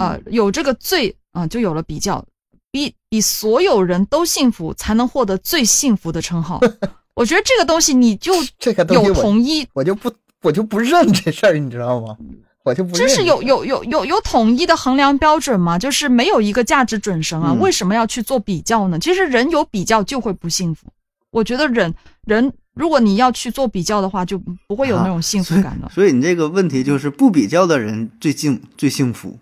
[0.00, 2.26] 啊，有这个最啊就有了比较，
[2.72, 6.58] 比比所有人都幸福才能获得最幸福的称号。
[7.14, 12.16] 我觉得这个东西你就 这个有统一，我就不我就不认这事儿，你知道吗？
[12.64, 15.76] 我就不这是有有有有有统一的衡量标准吗？
[15.78, 17.52] 就是没有一个价值准绳啊？
[17.60, 18.98] 为什么要去做比较呢？
[19.00, 20.86] 其实人有比较就会不幸福。
[21.32, 21.92] 我觉得人
[22.24, 24.38] 人如果你要去做比较的话，就
[24.68, 25.88] 不会有那种幸福感的。
[25.90, 29.36] 所以你这个问题就是不比较的人最幸最幸福。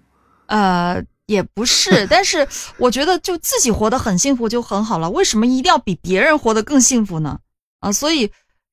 [0.47, 2.49] 呃，也不是，但是
[2.79, 5.11] 我觉得就自己活得很幸福就很好了。
[5.11, 7.39] 为什么一定要比别人活得更幸福呢？
[7.81, 8.31] 啊，所以，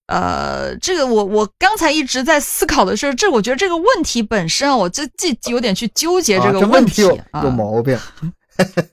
[0.08, 7.98] 呃，这个我我刚才一直在思考的是，这我觉得这个问题本身啊，我这既有点去纠结这个问题有毛病。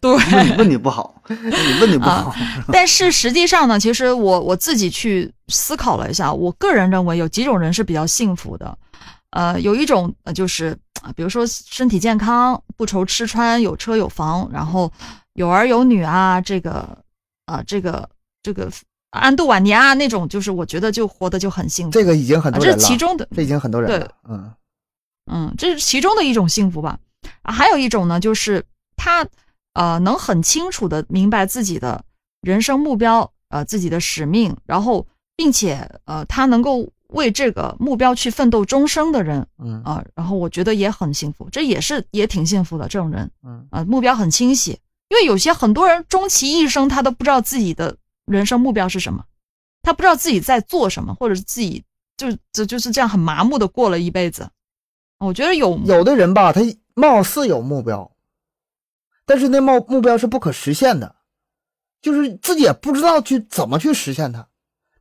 [0.01, 0.13] 对，
[0.59, 2.35] 问你不好，你问你不好。
[2.71, 8.77] 但是实际上呢，其实我我自己去思考了一下，我个人认为有几种人是比较幸福的。
[9.31, 14.93] 呃，有一种就是啊，比如说身体健康，不愁吃穿，有车有房，然后
[15.33, 16.99] 有儿有女啊，这个
[17.47, 18.09] 啊，这个
[18.43, 18.71] 这个。
[19.21, 21.93] 安度晚年啊，那种就是我觉得就活得就很幸福。
[21.93, 24.11] 这个已经很多人了，这是其中的，这已经很多人了。
[24.29, 24.53] 嗯
[25.31, 26.99] 嗯，这是其中的一种幸福吧。
[27.43, 28.65] 啊，还有一种呢，就是
[28.97, 29.27] 他
[29.75, 32.05] 呃能很清楚的明白自己的
[32.43, 35.07] 人生目标，呃自己的使命，然后
[35.37, 43.31] 并且呃他能够为这个目标去奋斗终生的人，嗯啊，然后我觉得也很幸福，这也是也挺幸福的这种人。
[43.47, 44.73] 嗯啊，目标很清晰，
[45.09, 47.97] 因为有些很多人终其一生他都不知道自己的。
[48.27, 49.25] 人生目标是什么？
[49.83, 51.85] 他不知道自己在做什么，或者是自己
[52.17, 54.49] 就就就是这样很麻木的过了一辈子。
[55.19, 56.61] 我觉得有有的人吧，他
[56.95, 58.11] 貌似有目标，
[59.27, 61.17] 但是那目目标是不可实现的，
[62.03, 64.47] 就是自己也不知道去怎么去实现它。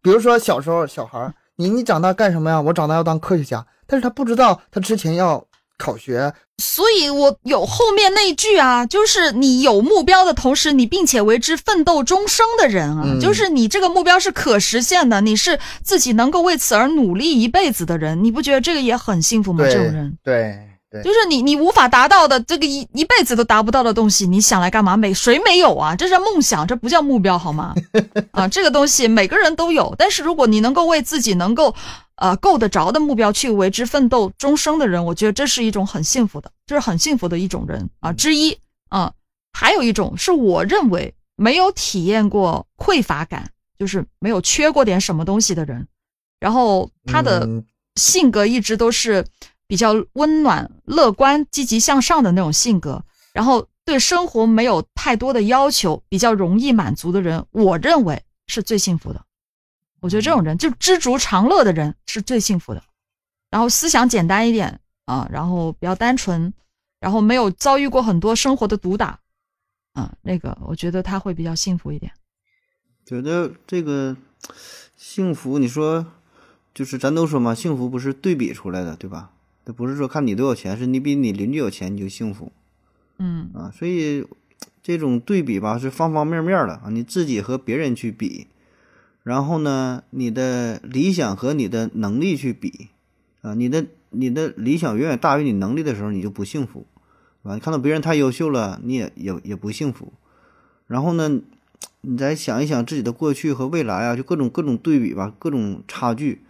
[0.02, 2.60] 比如说小时候小孩，你你长大干什么呀？
[2.62, 5.46] 我长大要当科学家，但是他不知道他之前要
[5.78, 6.34] 考学。
[6.58, 19.66] 所以我有后面那句啊，就是你有目标的同时，你并且为之奋斗终生的人啊，就是你这个目标是可实现的，你是自己能够为此而努力一辈子的人，你不觉得这个也很幸福吗？
[19.66, 20.70] 这种人，对。
[21.04, 24.96] 就是你，你无法达到的这个一一辈子都达不到的东西，你想来干嘛？
[24.96, 25.96] 没谁没有啊？
[25.96, 27.74] 这是梦想，这不叫目标好吗？
[28.30, 31.74] 啊，这个东西每个人都有，但是如果你能够为自己能够，
[32.16, 38.58] 呃，够得着的目标去为之奋斗终生的人，我觉得这是一种很幸福的，这是很幸福的一种人啊之一
[38.90, 39.14] 啊。
[39.54, 45.88] 还有一种是我认为没有体验过匮乏感，就是没有缺过点什么东西的人，
[46.40, 47.48] 然后他的
[47.96, 49.26] 性格一直都是。
[49.66, 53.04] 比较温暖、乐观、积极向上的那种性格，
[53.34, 59.26] 然后对生活没有太多的要求，比较容易满足的人，我认为是最幸福的。
[60.04, 62.84] 我觉得这种人就知足常乐的人是最幸福的。
[63.50, 66.54] 然后思想简单一点啊，然后比较单纯，
[67.00, 69.20] 然后没有遭遇过很多生活的毒打，
[69.94, 72.12] 啊，那个我觉得他会比较幸福一点。
[73.06, 74.18] 觉得这个
[74.98, 76.06] 幸福，你说
[76.74, 79.32] 就是咱都说嘛，幸福不是对比出来的，对吧？
[79.66, 82.52] 这不是说看你多有钱，是你比你邻居有钱你就幸福，
[83.18, 84.28] 嗯啊，所以
[84.82, 88.48] 这种对比吧是方方面面的啊，你自己和别人去比，
[89.24, 92.90] 然后呢，你的理想和你的能力去比
[93.42, 96.86] 啊，你的你的理想远远大于你能力的时候，你就不幸福，
[97.44, 100.12] 啊，你看到别人太优秀了，你也也也不幸福，
[100.88, 101.40] 然后呢，
[102.02, 106.42] 你再想一想自己的过去和未来啊，就各种各种对比吧，各种差距。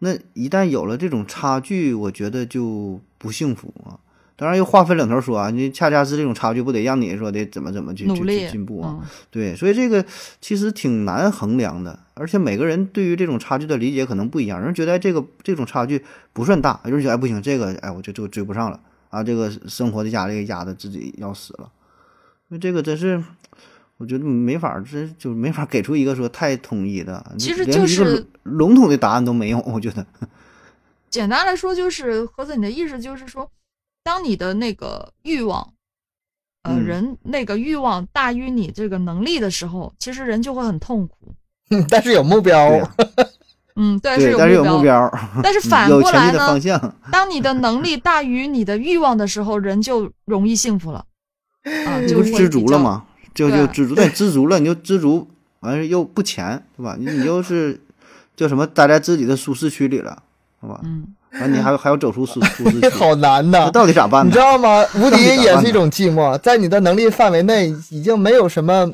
[0.00, 3.98] 那一旦有了这种差距，我觉得就不幸福啊。
[4.38, 8.98] 当然又话分两头说啊，你恰恰是这种差距，不得让你说的怎么怎么去去进步啊？
[9.30, 10.04] 对，所以这个
[10.40, 14.60] 其实挺难衡量的，而且每个人对于这种差距的理解可能不一样。
[14.60, 18.80] 有人觉得这个这种差距不算大，有人觉得哎不行，这个哎我就就追不上了
[19.10, 21.70] 啊，这个生活的压力压的自己要死了。
[22.48, 23.22] 那这个真是。
[24.00, 29.58] 我觉得没法，这就没法给出一个说太统一的，其实就是笼统的答案都没有。
[29.66, 30.06] 我觉得，
[31.10, 33.50] 简单来说就是盒子，你的意思就是说，
[34.08, 35.74] 当你的那个欲望，
[36.62, 41.34] 呃，人那个欲望大于你这个能力的时候，其实人就会很痛苦。
[41.90, 42.56] 但是有目标，
[43.76, 46.58] 嗯，对，是有目标，但是反过来呢，
[47.12, 51.04] 当你的能力大于你的欲望的时候，人就容易幸福了，
[51.86, 53.04] 啊，就知足了嘛？
[53.34, 55.28] 就就知足，但知足了，你就知足，
[55.60, 56.96] 完事又不钱，对吧？
[56.98, 57.78] 你你又是
[58.34, 58.66] 叫什么？
[58.66, 60.22] 待在自己的舒适区里了，
[60.60, 60.80] 好吧？
[60.82, 63.70] 嗯，完你还还要走出舒舒适区，好难呐！
[63.70, 64.26] 到底咋办？
[64.26, 64.84] 你知道吗？
[64.96, 68.90] 无敌也是一种寂寞，在你的能力范围内，已经没有什么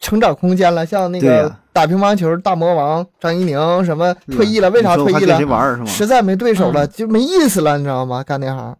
[0.00, 0.84] 成长空间了。
[0.84, 4.68] 像那个打乒乓球大魔王张怡宁，什么退役了？
[4.70, 5.86] 为啥退役了？
[5.86, 8.22] 实在没对手了，就没意思了，你知道吗？
[8.22, 8.76] 干那行，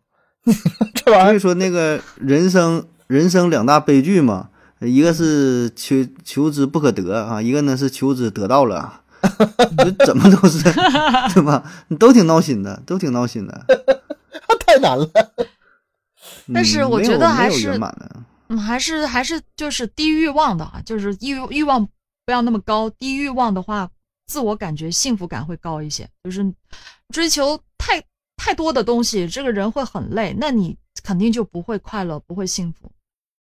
[0.95, 1.27] 这玩意儿。
[1.27, 4.49] 所以说，那个人生人生两大悲剧嘛。
[4.85, 8.95] 一个是求求之不可得啊，一个呢是求之得到了，
[10.07, 10.63] 怎么都是
[11.35, 11.63] 对吧？
[11.89, 13.65] 你都挺闹心的，都挺闹心的，
[14.67, 15.09] 太难了。
[16.53, 17.79] 但是我觉得还是
[18.49, 21.87] 嗯，还是还是就是低欲望的啊，就是欲欲望
[22.27, 23.89] 不要那么高，低欲望的话，
[24.27, 26.09] 自我感觉幸福感会高一些。
[26.25, 26.45] 就是
[27.09, 28.03] 追求太
[28.37, 32.91] 太多的东西，这个人会很累，那你肯定就不会快乐，不会幸福。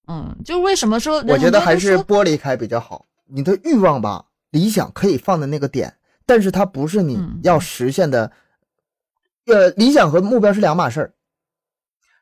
[0.07, 1.23] 嗯，就为什么说？
[1.28, 3.05] 我觉得还是剥离开比较好。
[3.28, 4.26] 你的欲望吧，
[4.56, 5.93] 理想可以放在那个点，
[6.26, 8.32] 但是它不是你要实现的。
[9.47, 11.14] 呃，理想和目标是两码事儿。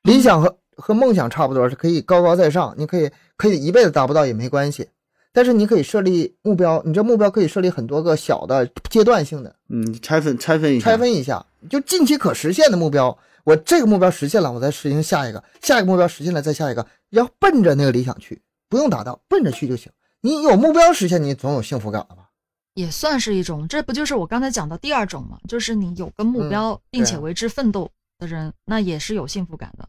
[0.01, 4.89] 理想和和梦想差不多，是可以高高在上，你可以可以一辈子达不到也没关系。
[5.31, 9.55] 但是你可以设立目标，你这目标可以设立很多个小的阶段性的。
[9.69, 13.15] 嗯，拆分拆分一下，拆分一下，就近期可实现的目标。
[13.43, 19.91] 我这个目标实现了，我再实行下一个，下一个目标实现了，再下一个，要奔着那个理想去，不用达到，奔着去就行。
[20.21, 22.22] 你有目标实现，你总有幸福感了吧？
[22.73, 25.37] 也算是一种，这不就是我刚才讲的第二种吗？
[25.47, 29.87] 就是你有个目标，并且为之奋斗的人，那也是有幸福感的。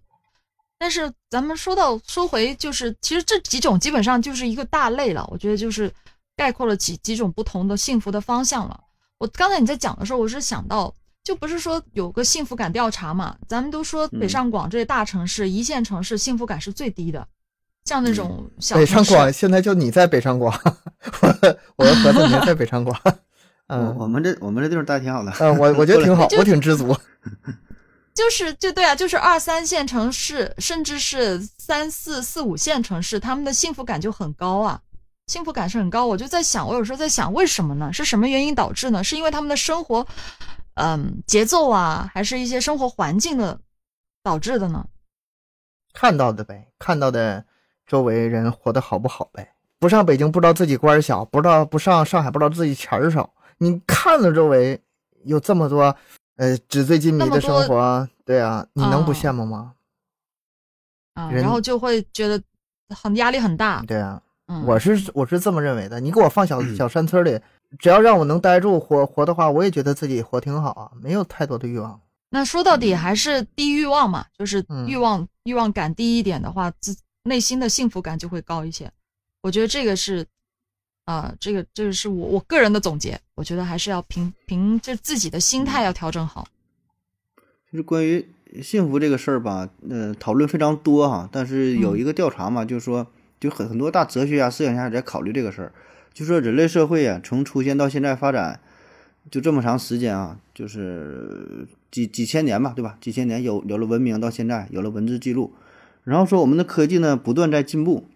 [0.79, 5.27] 但是咱们说到说回，就是其实这几种基本上就是一个大类了。
[5.31, 5.93] 我觉得就是
[6.37, 8.79] 概括了几几种不同的幸福的方向了。
[9.19, 10.95] 我刚才你在讲的时候，我是想到。
[11.25, 13.35] 就不是说有个幸福感调查嘛？
[13.49, 17.27] 咱们都说北上广这些大城市、一线城市幸福感是最低的，
[17.85, 20.53] 像那种小北上广，现在就你在北上广，
[21.23, 22.99] 我我和子明在北上广。
[23.69, 25.33] 嗯，我们这我们这地方待挺好的。
[25.39, 26.97] 嗯，我我觉得 挺好，我挺知足。
[28.15, 34.81] 就是就对啊，就是二三线城市，甚至是三四四五线城市，他们的幸福感就很高啊，
[35.27, 36.07] 幸福感是很高。
[36.07, 37.93] 我就在想，我有时候在想，为什么呢？
[37.93, 39.03] 是什么原因导致呢？
[39.03, 40.07] 是因为他们的生活。
[40.75, 43.61] 嗯，节奏啊，还是一些生活环境的
[44.23, 44.87] 导致的呢？
[45.93, 47.45] 看到的呗，看到的
[47.87, 49.55] 周围人活得好不好呗。
[49.79, 53.29] 不上北京不知道自己官小，不知道不上上海不知道自己钱少。
[53.59, 54.81] 你看了周围
[55.25, 55.95] 有这么多
[56.37, 59.75] 呃纸醉金迷的生活，对啊，你能不羡慕吗？
[61.15, 62.43] 啊，然后就会觉得
[62.89, 63.83] 很压力很大。
[63.87, 64.21] 对啊，
[64.67, 66.01] 我是我是这么认为的。
[66.01, 67.39] 你给我放小小山村里，
[67.79, 72.01] 只要让我能待住活活的话，我也觉得自己活挺好啊，没有太多的欲望。
[72.31, 78.91] 那说到底还是低欲望嘛，就是欲望欲望感低一点的话，自内心的幸福感就会高一些。
[79.43, 80.25] 我觉得这个是，
[81.05, 83.21] 啊，这个这个是我我个人的总结。
[83.35, 86.47] 我觉得还是要凭凭这自己的心态要调整好。
[87.71, 88.27] 就是关于
[88.63, 91.29] 幸福这个事儿吧，呃，讨论非常多哈。
[91.33, 93.07] 但是有一个调查嘛，就是说，
[93.41, 95.73] 就很很多大哲学家、思想家在考虑这个事儿，
[96.13, 98.61] 就说人类社会啊，从出现到现在发展。
[99.31, 102.99] 就这么长时间啊，就是几几千年吧，对吧？
[103.01, 105.55] 几千年有有了文明，到现在有了文字记录，
[106.05, 108.07] 然后说我们的科技呢不断在进步，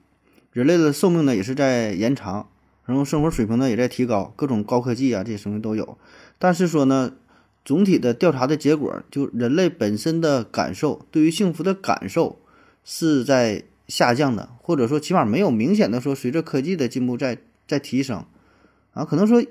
[0.52, 2.48] 人类的寿命呢也是在延长，
[2.86, 5.98] 然后生活水平呢也在提高，各种高科技啊这些东西都有。
[6.38, 7.12] 但是说呢，
[7.64, 12.38] 总体的调查的结果，就人类本身的感受，对于幸福的感受
[12.84, 18.24] 是在下降的，或者说起码没有明显的说随着科技的进步在在提升
[18.92, 19.44] 啊，可能说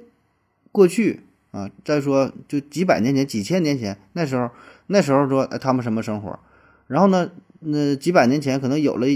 [0.71, 1.21] 过去。
[1.51, 4.51] 啊，再说就几百年前、几千年前那时候，
[4.87, 6.37] 那时候说他们什么生活，
[6.87, 9.07] 然后呢，那几百年前可能有了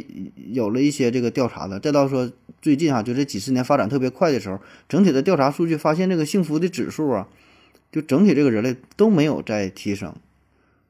[0.51, 2.31] 有了一些这个调查了，再到说
[2.61, 7.27] 最近哈，就这几十年发展特别快的时候，整体的调查数据发现这个幸福的指数啊，
[7.91, 10.15] 就整体这个人类都没有在提升，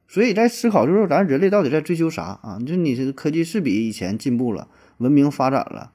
[0.08, 2.60] 所以在思考就是咱人类到底在追求啥啊？
[2.66, 5.92] 就你这个科技是比以前进步了，文明发展了，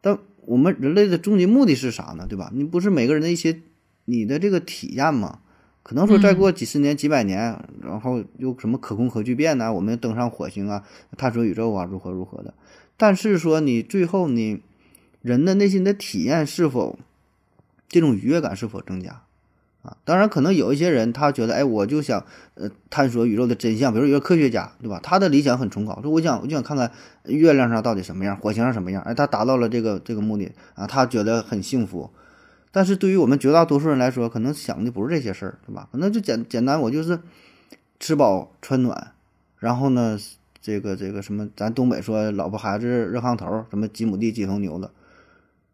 [0.00, 2.26] 但我们人类的终极目的是啥呢？
[2.28, 2.50] 对吧？
[2.54, 3.60] 你不是每个人的一些。
[4.04, 5.38] 你的这个体验嘛，
[5.82, 9.72] 可能说再过几十年、几百年，然后又什么可控核聚变呢？
[9.72, 10.84] 我们登上火星啊，
[11.16, 12.54] 探索宇宙啊，如何如何的？
[12.96, 14.62] 但是说你最后你
[15.22, 16.98] 人的内心的体验是否
[17.88, 19.22] 这种愉悦感是否增加
[19.82, 19.96] 啊？
[20.04, 22.24] 当然，可能有一些人他觉得，哎，我就想
[22.54, 25.00] 呃探索宇宙的真相，比如一个科学家，对吧？
[25.02, 26.92] 他的理想很崇高，说我想我就想看看
[27.24, 29.02] 月亮上到底什么样，火星上什么样。
[29.02, 32.08] 哎，他达到了这个这个目的啊，他觉得很幸福。
[32.74, 35.90] 但是对于我们绝大多数人来说，可能想的不是这些事儿，对吧？
[35.92, 37.20] 可能就简简单，我就是
[38.00, 39.12] 吃饱穿暖，
[39.58, 40.18] 然后呢，
[40.62, 44.90] 这个这个什么，咱东北说老婆孩子热炕头，什么几亩地几头牛的，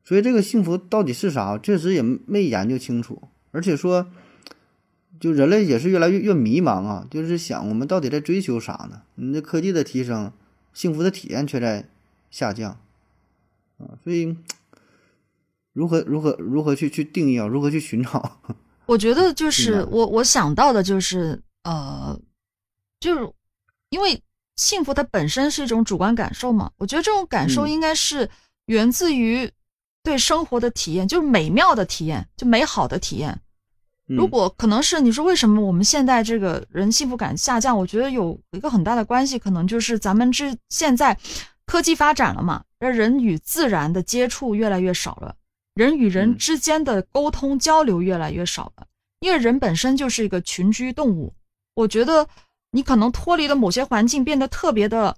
[0.03, 1.57] 所以这个幸福到底是啥？
[1.57, 3.23] 确实也没研究清楚。
[3.53, 4.09] 而且说，
[5.21, 9.03] 就人类也是越来越越迷茫啊，就是想我们到底在追求啥呢？
[9.15, 10.33] 你这科技的提升，
[10.75, 11.87] 幸福的体验却在
[12.29, 12.77] 下降
[13.79, 14.37] 啊，所以。
[15.79, 17.47] 如何如何如何去去定义啊？
[17.47, 18.41] 如何去寻找？
[18.87, 22.19] 我觉得就 是我我想到的就是呃，
[22.99, 23.33] 就是
[23.91, 24.21] 因为
[24.57, 26.69] 幸福它本身是一种主观感受嘛。
[26.79, 28.29] 我觉得这种感受应该是
[28.67, 29.49] 源自于
[30.03, 33.41] 对生活的体验，就是美妙的体验，就美好的体验。
[34.07, 37.79] 如果可能是你说为什么我们现在这个人幸福感下降？
[37.79, 41.17] 我觉得有一个很大的关系，可能就是咱们这现在
[41.67, 45.37] 科技发展了嘛，让人与自然的接触越来越少了。
[45.79, 48.85] 人与人之间的沟通交流越来越少了，
[49.21, 51.33] 因为人本身就是一个群居动物。
[51.77, 52.27] 我觉得
[52.73, 55.17] 你可能脱离了某些环境，变得特别的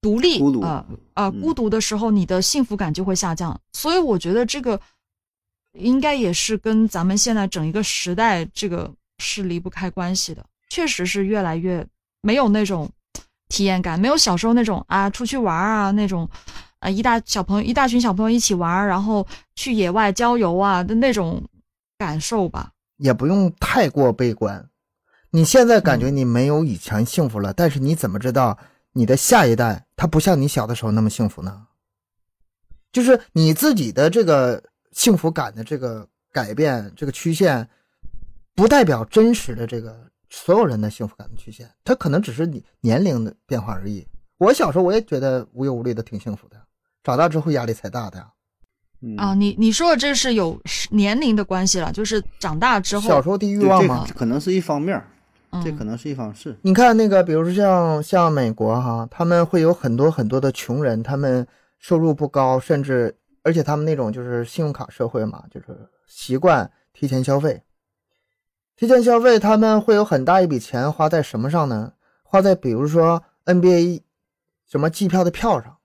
[0.00, 3.60] 独立啊啊，孤独的时候，你的幸福感就会下降。
[3.72, 4.80] 所以我觉得这个
[5.72, 8.88] 应该也是跟咱们现在整一个时代这个
[9.18, 10.46] 是离不开关系的。
[10.70, 11.84] 确实是越来越
[12.20, 12.88] 没有那种
[13.48, 16.30] 体验感，没有小时候那种啊出去玩啊那种。
[16.80, 21.42] 啊，一大小朋友，一大群小朋友一起玩，然后去野外郊游啊的那种
[21.96, 24.68] 感受吧，也不用太过悲观。
[25.30, 28.56] 你现在感觉你没有以前幸福了，但是你怎么知道
[28.92, 31.66] 你的下一代他不像你小的时候那么幸福呢？
[32.92, 34.62] 就是你自己的这个
[34.92, 37.68] 幸福感的这个改变，这个曲线，
[38.54, 44.06] 不代表真实的这个所有人的幸福感的曲线，它可能只是你年龄的变化而已。
[44.38, 46.56] 我小时候我也觉得无忧无虑的，挺幸福的。
[47.02, 48.26] 长大之后压力才大的呀，
[49.16, 55.00] 啊，你你说的这是有年龄的关系了，就是长大之后小时候的欲望嘛，可能是一方面，
[55.64, 56.58] 这可能是一方式。
[56.62, 61.46] 你看那个，比如说像像美国哈，他们会有很多很多的穷人，他们
[61.78, 67.62] 收入不高，甚至而且他们那种就是信用卡社会嘛，就是习惯提前消费，
[68.76, 71.92] 提前消费他们会有很大一笔钱花在什么上呢？
[72.24, 74.02] 花在比如说 NBA
[74.68, 75.77] 什么机票的票上。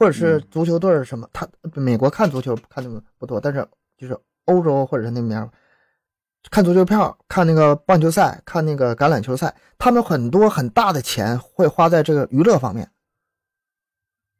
[0.00, 5.46] 或者是足球队什么，他美国看足球看的不多，但是就是欧洲或者是那边，
[6.50, 12.90] 看足球票、看那个棒球赛、看那个橄榄球赛，他们很多很大的钱会花在这个娱乐方面。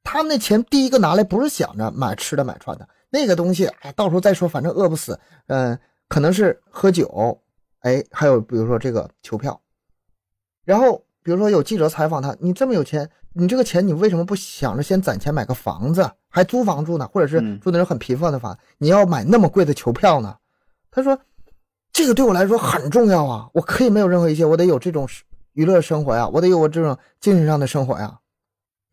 [0.02, 5.20] 他们那钱第一个拿来不是想着买吃的买穿的，那个东西哎，到时候再说，反正饿不死。
[5.48, 7.38] 嗯，可能是喝酒，
[7.80, 9.60] 哎，还有比如说这个球票。
[10.64, 17.08] 然后比如说有记者采访他，你这么有钱，你这个钱你为什么不想着先攒钱买个房子，还租房住呢？
[17.12, 20.36] 或者是住那种很贫乏的房，你要买那么贵的球票呢？
[20.90, 21.18] 他说，
[21.92, 25.08] 这个对我来说很重要啊，我可以没有任何一切，我得有这种
[25.52, 28.18] 娱乐生活呀，我得有我这种精神上的生活呀。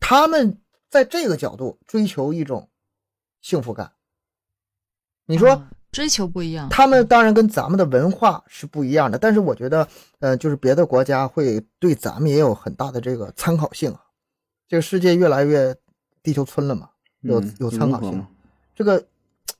[0.00, 0.58] 他们。
[0.90, 2.70] 在这个角度追求一种
[3.42, 3.92] 幸福感，
[5.26, 9.88] 你说追求不一样，他们当然跟咱们的文化是不一样的，但是我觉得，
[10.20, 14.00] 呃，就是别的国家会对咱们也有很大的这个参考性啊。
[14.68, 15.74] 这个世界越来越
[16.22, 16.90] 地球村了嘛，
[17.22, 18.24] 有有参考性。
[18.76, 19.02] 这个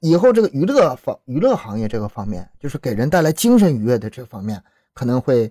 [0.00, 4.62] 以后这个娱乐方娱乐行业这个方面，就是给人带来精神愉悦的这方面，
[4.92, 5.50] 可能会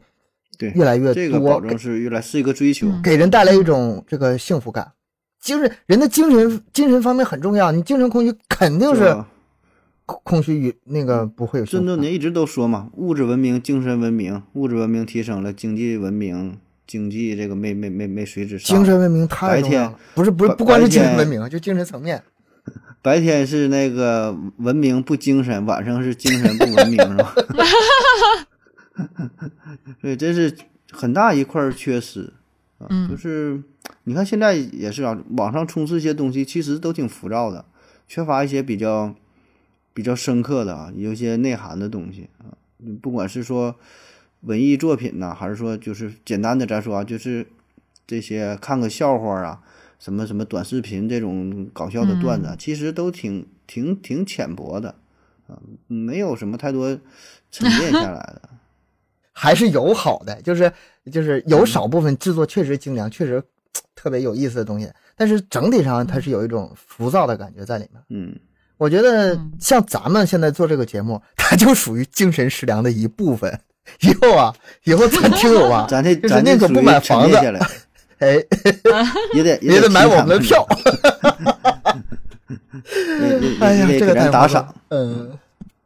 [0.60, 1.14] 对越来越多。
[1.16, 4.92] 这个保证是越来是一个追求，给人带来一种这个幸福感。
[5.40, 9.16] 精神人的精神精神方面很重要，你精神空虚肯定是
[10.08, 11.66] 空空虚与那个不会有。
[11.66, 18.76] 孙多年一直都说嘛，物质文明、精神文明，物质文明提升了，经济文明经济这个没没没没随之上。
[18.76, 22.24] 精神文明太重要，不是不是不光是精神文明，就精神层面。
[23.04, 27.36] 白天是那个文明不精神，晚上是精神不文明，是吧？
[30.02, 30.52] 对，这是
[30.92, 32.34] 很大一块缺失
[32.80, 33.62] 啊，就是。
[34.04, 37.66] 你看现在也是啊，网上充斥一些东西，其实都挺浮躁的，
[38.08, 39.14] 缺乏一些比较
[39.98, 42.54] 比较深刻的啊，有些内涵的东西啊。
[43.02, 43.76] 不管是说
[44.42, 47.48] 文艺作品呐，还是说就是简单的咱说啊，就是
[48.06, 49.60] 这些看个笑话啊，
[49.98, 54.94] 什么什么短视频这种搞笑的段子，其实都挺挺挺浅薄的
[55.48, 56.96] 啊，没有什么太多
[57.50, 58.50] 沉淀下来的。
[59.34, 60.72] 还是有好的，就是
[61.12, 63.44] 就是有少部分制作确实精良，确实。
[63.96, 68.02] 特别有意思的东西，但是整体上它是有一种浮躁的感觉在里面。
[68.10, 68.40] 嗯，
[68.78, 73.60] 我觉得像咱们现在做这个节目，它就属于精神食粮的一部分。
[74.02, 74.54] 以后啊，
[74.84, 77.38] 以后咱 听友啊，咱这咱宁可不买房子，
[78.20, 78.36] 哎，
[79.34, 80.68] 也得也得买我们的票。
[83.60, 85.32] 哎呀，这个咱打赏，嗯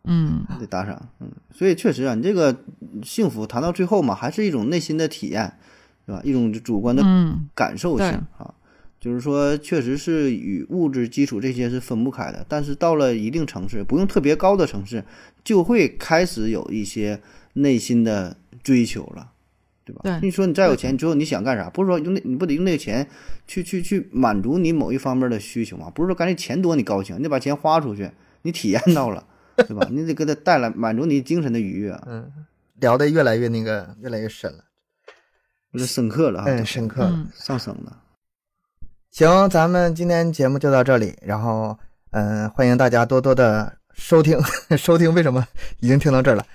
[0.03, 2.55] 嗯，得打赏，嗯，所以确实啊，你这个
[3.03, 5.53] 幸福谈到最后嘛，还是一种内心的体验。
[6.07, 6.19] 是吧？
[6.23, 7.03] 一种主观的
[7.53, 8.51] 感受性啊，
[9.01, 12.45] 就是说，确实是与物质基础这些是分不开的。
[12.47, 15.03] 但是到了一定城市，不用特别高的城市，
[15.43, 17.19] 就会开始有一些
[17.53, 19.31] 内心的追求了，
[19.83, 20.19] 对吧？
[20.21, 21.67] 你说你再有钱，最后你想干啥？
[21.71, 23.07] 不是说用那，你不得用那个钱
[23.47, 25.89] 去去去满足你某一方面的需求吗？
[25.89, 28.11] 不是说赶紧钱多你高兴，你把钱花出去，
[28.43, 29.25] 你体验到了，
[29.55, 29.87] 对吧？
[29.89, 31.99] 你得给他带来满足你精神的愉悦。
[32.05, 32.31] 嗯，
[32.79, 34.65] 聊的越来越那个，越来越深了。
[35.71, 37.97] 不是深刻了嗯，深刻了，上升了。
[39.11, 41.77] 行，咱们今天节目就到这里，然后
[42.11, 44.39] 嗯，欢迎大家多多的收听
[44.77, 45.13] 收听。
[45.13, 45.45] 为什么
[45.81, 46.45] 已经听到这儿了？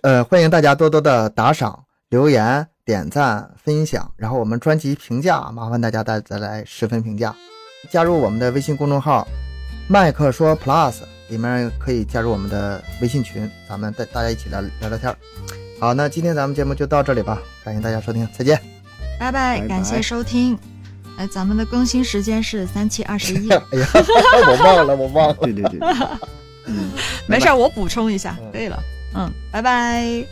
[0.00, 7.36] 呃，欢迎大家多多的打赏、留言、点赞、分享，然后我们专辑评价，麻烦大家再再来十分评价。
[7.90, 9.28] 加入我们的微信公众号
[9.86, 15.14] “麦克说 Plus”，里面可以加入我们的微信群，咱们带大家一起聊聊聊天。
[15.78, 18.58] 好，那今天咱们节目就到这里吧，感谢大家收听，再见，
[19.20, 20.58] 拜拜，感谢收听，
[21.16, 23.48] 哎，咱们的更新时间是三七二十一。
[23.50, 23.62] 哎呀，
[24.48, 26.18] 我忘了，我忘了。
[27.28, 28.36] 没事，我补充一下。
[28.52, 28.78] 对了，
[29.14, 30.24] 嗯，拜拜。